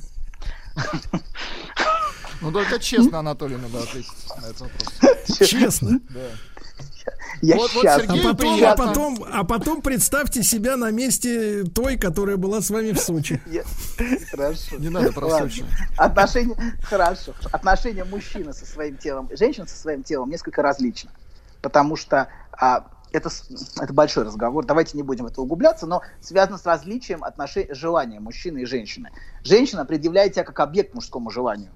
Ну 2.41 2.51
только 2.51 2.79
честно, 2.79 3.19
Анатолий, 3.19 3.57
надо 3.57 3.83
ответить 3.83 4.11
на 4.39 4.45
этот 4.45 4.61
вопрос. 4.61 5.49
Честно. 5.49 5.99
Я 7.41 7.55
Вот- 7.55 7.73
вот 7.73 7.83
щас- 7.83 8.03
А 8.03 8.07
потом, 8.07 8.29
а 8.29 8.35
приятно. 8.35 8.87
потом, 8.87 9.25
а 9.31 9.43
потом 9.43 9.81
представьте 9.81 10.43
себя 10.43 10.77
на 10.77 10.91
месте 10.91 11.63
той, 11.63 11.97
которая 11.97 12.37
была 12.37 12.61
с 12.61 12.69
вами 12.69 12.91
в 12.91 12.99
Сочи. 12.99 13.41
Хорошо. 14.31 14.77
Не 14.77 14.89
надо 14.89 15.11
про. 15.11 15.29
Сочи. 15.39 15.65
Отношения, 15.97 16.55
хорошо. 16.83 17.33
Отношения 17.51 18.03
мужчины 18.03 18.53
со 18.53 18.65
своим 18.65 18.97
телом 18.97 19.27
и 19.27 19.35
женщины 19.35 19.67
со 19.67 19.75
своим 19.75 20.03
телом 20.03 20.29
несколько 20.29 20.61
различно. 20.61 21.09
Потому 21.61 21.95
что 21.95 22.27
а, 22.51 22.85
это, 23.11 23.29
это 23.79 23.93
большой 23.93 24.23
разговор. 24.23 24.65
Давайте 24.65 24.97
не 24.97 25.03
будем 25.03 25.25
в 25.25 25.27
это 25.27 25.41
углубляться, 25.41 25.85
но 25.87 26.01
связано 26.21 26.57
с 26.57 26.65
различием 26.65 27.23
отношений, 27.23 27.73
желания 27.73 28.19
мужчины 28.19 28.59
и 28.59 28.65
женщины. 28.65 29.09
Женщина 29.43 29.85
предъявляет 29.85 30.35
себя 30.35 30.43
как 30.43 30.59
объект 30.59 30.93
мужскому 30.93 31.29
желанию. 31.31 31.71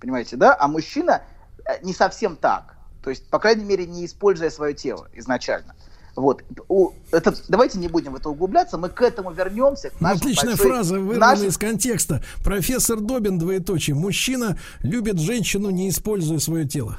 Понимаете, 0.00 0.36
да? 0.36 0.56
А 0.58 0.66
мужчина 0.66 1.22
э, 1.66 1.82
не 1.84 1.92
совсем 1.92 2.36
так. 2.36 2.76
То 3.02 3.10
есть, 3.10 3.26
по 3.28 3.38
крайней 3.38 3.64
мере, 3.64 3.86
не 3.86 4.04
используя 4.06 4.50
свое 4.50 4.74
тело 4.74 5.08
изначально. 5.14 5.74
Вот. 6.16 6.42
У- 6.68 6.90
это, 7.12 7.34
давайте 7.48 7.78
не 7.78 7.88
будем 7.88 8.12
в 8.12 8.16
это 8.16 8.28
углубляться, 8.28 8.76
мы 8.76 8.88
к 8.90 9.00
этому 9.00 9.30
вернемся. 9.32 9.90
к 9.90 10.00
нашей 10.00 10.18
Отличная 10.18 10.50
большой- 10.56 10.66
фраза, 10.70 10.94
вырванная 10.94 11.18
нашей- 11.18 11.46
из 11.48 11.56
контекста. 11.56 12.22
Профессор 12.44 13.00
Добин, 13.00 13.38
двоеточие. 13.38 13.94
Мужчина 13.96 14.58
любит 14.80 15.18
женщину, 15.18 15.70
не 15.70 15.88
используя 15.88 16.38
свое 16.38 16.66
тело. 16.66 16.98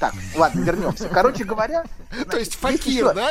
Так, 0.00 0.14
ладно, 0.36 0.60
вернемся. 0.60 1.08
Короче 1.08 1.44
говоря, 1.44 1.84
То 2.30 2.38
есть 2.38 2.58
значит, 2.60 2.80
факир, 2.80 3.04
еще- 3.06 3.14
да? 3.14 3.30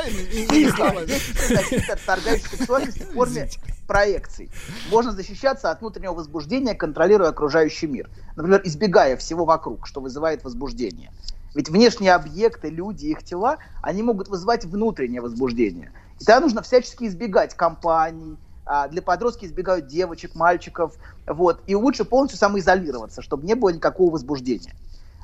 Есть 1.05 1.47
защита 1.49 1.93
от 1.93 1.99
вторгающей 1.99 2.47
сексуальности 2.49 2.99
в 3.03 3.13
форме 3.13 3.49
проекций. 3.87 4.49
Можно 4.91 5.13
защищаться 5.13 5.71
от 5.71 5.79
внутреннего 5.79 6.13
возбуждения, 6.13 6.75
контролируя 6.75 7.29
окружающий 7.29 7.87
мир. 7.87 8.09
Например, 8.35 8.61
избегая 8.65 9.15
всего 9.17 9.45
вокруг, 9.45 9.87
что 9.87 10.01
вызывает 10.01 10.43
возбуждение. 10.43 11.11
Ведь 11.57 11.69
внешние 11.69 12.13
объекты, 12.13 12.69
люди, 12.69 13.07
их 13.07 13.23
тела, 13.23 13.57
они 13.81 14.03
могут 14.03 14.27
вызывать 14.27 14.63
внутреннее 14.63 15.21
возбуждение. 15.21 15.91
И 16.19 16.23
тогда 16.23 16.39
нужно 16.39 16.61
всячески 16.61 17.05
избегать 17.05 17.55
компаний, 17.55 18.37
а, 18.63 18.87
для 18.87 19.01
подростки 19.01 19.45
избегают 19.45 19.87
девочек, 19.87 20.35
мальчиков, 20.35 20.93
вот, 21.25 21.63
и 21.65 21.73
лучше 21.73 22.05
полностью 22.05 22.37
самоизолироваться, 22.37 23.23
чтобы 23.23 23.47
не 23.47 23.55
было 23.55 23.69
никакого 23.69 24.11
возбуждения. 24.11 24.75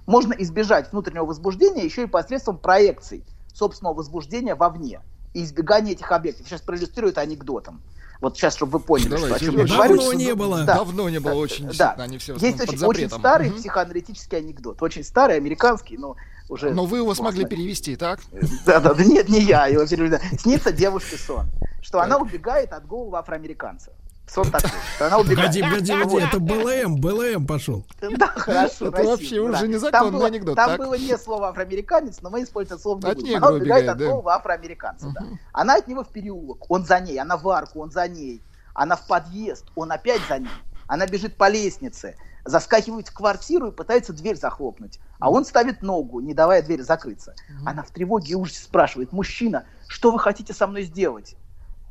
Можно 0.07 0.33
избежать 0.39 0.91
внутреннего 0.91 1.25
возбуждения 1.25 1.85
еще 1.85 2.01
и 2.01 2.07
посредством 2.07 2.57
проекций 2.57 3.23
собственного 3.53 3.93
возбуждения 3.93 4.55
вовне 4.55 5.01
и 5.35 5.43
избегания 5.43 5.91
этих 5.91 6.11
объектов. 6.11 6.47
Сейчас 6.47 6.61
проиллюстрирую 6.61 7.11
это 7.11 7.21
анекдотом. 7.21 7.79
Вот 8.23 8.37
сейчас, 8.37 8.55
чтобы 8.55 8.77
вы 8.77 8.79
поняли, 8.79 9.09
Давай, 9.09 9.25
что, 9.25 9.35
о 9.35 9.39
чем 9.39 9.57
я 9.57 9.65
говорю. 9.65 9.97
Давно 9.97 10.13
не 10.13 10.33
было. 10.33 10.63
Да. 10.63 10.75
Давно 10.75 11.09
не 11.09 11.19
было 11.19 11.33
очень 11.33 11.69
Да. 11.77 11.93
они 11.97 12.17
все 12.17 12.35
Есть 12.35 12.61
очень, 12.61 12.79
под 12.79 12.83
очень 12.87 13.01
запретом. 13.01 13.19
старый 13.19 13.49
Мгм. 13.49 13.57
психоаналитический 13.57 14.37
анекдот. 14.37 14.81
Очень 14.81 15.03
старый, 15.03 15.35
американский, 15.35 15.97
но 15.97 16.15
уже... 16.47 16.69
Но 16.73 16.85
вы 16.85 16.99
его 16.99 17.07
Бог 17.07 17.17
смогли 17.17 17.43
перевести, 17.45 17.97
так? 17.97 18.21
Да, 18.65 18.79
да, 18.79 18.93
да, 18.93 19.03
нет, 19.03 19.27
не 19.27 19.41
я, 19.41 19.67
его 19.67 19.85
перевели. 19.85 20.19
Снится 20.39 20.71
девушке 20.71 21.17
сон, 21.17 21.47
что 21.81 21.99
она 21.99 22.15
убегает 22.17 22.71
от 22.71 22.87
голого 22.87 23.19
афроамериканца. 23.19 23.91
Сон 24.27 24.49
такой, 24.49 24.69
что 24.95 25.07
она 25.07 25.17
убегает. 25.19 25.39
Погоди, 25.39 25.61
погоди, 25.61 25.91
погоди, 26.03 26.25
это 26.25 26.39
БЛМ, 26.39 26.95
БЛМ 27.01 27.45
пошел. 27.45 27.85
Да, 28.01 28.27
хорошо. 28.35 28.87
Это 28.87 29.03
вообще 29.03 29.39
уже 29.39 29.67
незаконный 29.67 29.91
там 29.91 30.11
было, 30.11 30.25
анекдот, 30.27 30.55
Там 30.55 30.77
было 30.77 30.93
не 30.95 31.17
слово 31.17 31.49
афроамериканец, 31.49 32.21
но 32.21 32.29
мы 32.29 32.43
используем 32.43 32.79
слово 32.79 33.13
не 33.13 33.23
негра 33.23 33.37
Она 33.37 33.49
убегает 33.49 33.89
от 33.89 33.97
да. 33.97 34.05
голого 34.07 34.33
афроамериканца. 34.33 35.13
Она 35.51 35.75
от 35.75 35.87
него 35.87 36.03
в 36.03 36.09
переулок, 36.09 36.69
он 36.69 36.85
за 36.85 36.99
ней, 36.99 37.19
она 37.19 37.37
в 37.37 37.47
арку, 37.49 37.81
он 37.81 37.91
за 37.91 38.07
ней. 38.07 38.41
Она 38.73 38.95
в 38.95 39.05
подъезд, 39.05 39.65
он 39.75 39.91
опять 39.91 40.21
за 40.27 40.39
ней. 40.39 40.49
Она 40.87 41.05
бежит 41.05 41.37
по 41.37 41.47
лестнице, 41.47 42.15
заскакивают 42.45 43.07
в 43.07 43.13
квартиру 43.13 43.67
и 43.67 43.71
пытаются 43.71 44.13
дверь 44.13 44.35
захлопнуть. 44.35 44.99
А 45.19 45.29
он 45.29 45.45
ставит 45.45 45.81
ногу, 45.81 46.19
не 46.19 46.33
давая 46.33 46.61
двери 46.61 46.81
закрыться. 46.81 47.35
Она 47.65 47.83
в 47.83 47.91
тревоге 47.91 48.33
и 48.33 48.35
ужасе 48.35 48.63
спрашивает, 48.63 49.11
мужчина, 49.11 49.65
что 49.87 50.11
вы 50.11 50.19
хотите 50.19 50.53
со 50.53 50.67
мной 50.67 50.83
сделать? 50.83 51.35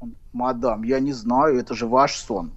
Он, 0.03 0.17
мадам, 0.33 0.83
я 0.83 0.99
не 0.99 1.13
знаю, 1.13 1.59
это 1.59 1.75
же 1.75 1.87
ваш 1.87 2.17
сон. 2.17 2.53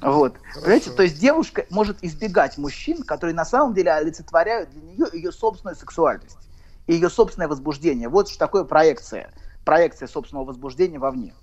Вот. 0.00 0.36
Понимаете, 0.54 0.90
то 0.90 1.02
есть 1.02 1.18
девушка 1.20 1.66
может 1.70 2.02
избегать 2.02 2.58
мужчин, 2.58 3.02
которые 3.02 3.34
на 3.34 3.44
самом 3.44 3.74
деле 3.74 3.92
олицетворяют 3.92 4.70
для 4.70 4.82
нее 4.82 5.06
ее 5.12 5.32
собственную 5.32 5.76
сексуальность 5.76 6.38
и 6.86 6.94
ее 6.94 7.10
собственное 7.10 7.48
возбуждение. 7.48 8.08
Вот 8.08 8.28
что 8.28 8.38
такое 8.38 8.64
проекция. 8.64 9.32
Проекция 9.64 10.08
собственного 10.08 10.44
возбуждения 10.44 10.98
вовне. 10.98 11.34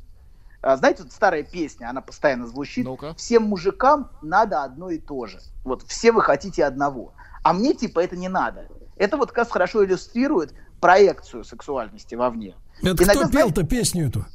А, 0.62 0.78
знаете, 0.78 1.04
вот 1.04 1.12
старая 1.12 1.43
песня, 1.43 1.89
она 1.89 2.02
постоянно 2.02 2.47
звучит. 2.47 2.86
Ну-ка. 2.86 3.13
Всем 3.15 3.43
мужикам 3.43 4.12
надо 4.21 4.63
одно 4.63 4.89
и 4.89 5.00
то 5.00 5.26
же. 5.26 5.39
Вот 5.63 5.84
все 5.84 6.12
вы 6.12 6.21
хотите 6.21 6.63
одного. 6.63 7.13
А 7.43 7.54
мне 7.54 7.74
типа 7.74 8.00
это 8.00 8.15
не 8.15 8.30
надо. 8.30 8.67
Это 8.95 9.17
вот 9.17 9.30
как 9.30 9.39
раз 9.39 9.52
хорошо 9.52 9.84
иллюстрирует 9.84 10.54
проекцию 10.80 11.43
сексуальности 11.43 12.15
вовне. 12.15 12.56
Это 12.84 13.04
Иногда, 13.04 13.13
кто 13.13 13.30
пел-то 13.30 13.63
песню 13.63 14.08
эту? 14.08 14.26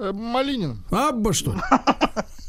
Э, 0.00 0.12
Малинин. 0.12 0.82
Абба, 0.90 1.34
что 1.34 1.52
ли? 1.52 1.60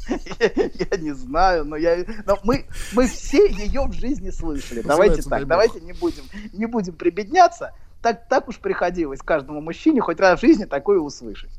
Я 0.40 0.98
не 0.98 1.12
знаю, 1.12 1.66
но 1.66 1.76
я, 1.78 2.04
но 2.26 2.38
мы 2.44 2.66
мы 2.94 3.08
все 3.08 3.48
ее 3.48 3.86
в 3.86 3.94
жизни 3.94 4.30
слышали. 4.30 4.82
Давайте 4.82 5.22
так, 5.22 5.48
давайте 5.48 5.80
не 5.80 5.94
будем 5.94 6.24
не 6.54 6.66
будем 6.66 6.96
прибедняться. 6.96 7.74
Так 8.02 8.28
так 8.28 8.48
уж 8.48 8.58
приходилось 8.58 9.22
каждому 9.22 9.62
мужчине 9.62 10.02
хоть 10.02 10.20
раз 10.20 10.40
в 10.40 10.42
жизни 10.42 10.66
такое 10.66 11.00
услышать. 11.00 11.52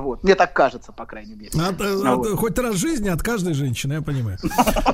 Вот, 0.00 0.24
мне 0.24 0.34
так 0.34 0.52
кажется, 0.52 0.90
по 0.90 1.06
крайней 1.06 1.34
мере. 1.36 1.50
От- 1.54 1.78
Ну 1.78 2.12
от- 2.12 2.18
вот. 2.28 2.38
хоть 2.38 2.58
раз 2.58 2.74
в 2.74 2.78
жизни 2.78 3.08
от 3.08 3.22
каждой 3.22 3.54
женщины, 3.54 3.94
я 3.94 4.02
понимаю. 4.02 4.38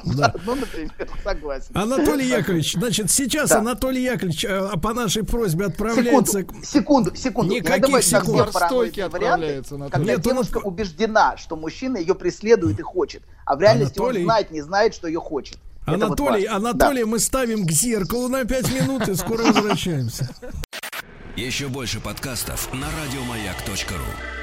Ну, 0.05 0.55
например, 0.55 0.91
согласен. 1.25 1.71
Анатолий 1.75 2.27
Яковлевич, 2.29 2.75
значит, 2.75 3.11
сейчас. 3.11 3.51
Анатолий 3.53 4.03
Яковлевич 4.03 4.45
э, 4.45 4.71
по 4.83 4.93
нашей 4.93 5.25
просьбе 5.25 5.67
отправляется... 5.67 6.43
к- 6.45 6.65
секунду, 6.65 7.15
секунду. 7.15 7.55
Никаких 7.55 8.03
секунд. 8.03 8.51
Стойки 8.55 9.01
отправляется, 9.01 9.77
когда 9.91 10.13
Нет, 10.13 10.21
девушка 10.21 10.59
убеждена, 10.59 11.37
что 11.37 11.57
мужчина 11.57 11.97
ее 11.97 12.15
преследует 12.15 12.79
и 12.79 12.83
хочет, 12.83 13.23
а 13.47 13.57
в 13.57 13.61
реальности 13.61 13.99
он 13.99 14.15
знает, 14.15 14.51
не 14.51 14.61
знает, 14.63 14.95
что 14.95 15.07
ее 15.07 15.21
хочет. 15.21 15.59
Анатолий. 15.87 16.45
Анатолий, 16.45 17.05
мы 17.05 17.19
ставим 17.19 17.67
к 17.67 17.71
зеркалу 17.71 18.29
на 18.29 18.45
5 18.45 18.73
минут 18.81 19.09
и 19.09 19.15
скоро 19.15 19.43
возвращаемся. 19.45 20.29
Еще 21.37 21.69
больше 21.69 22.01
подкастов 22.01 22.69
на 22.75 22.87
радиомаяк.ру. 23.03 24.40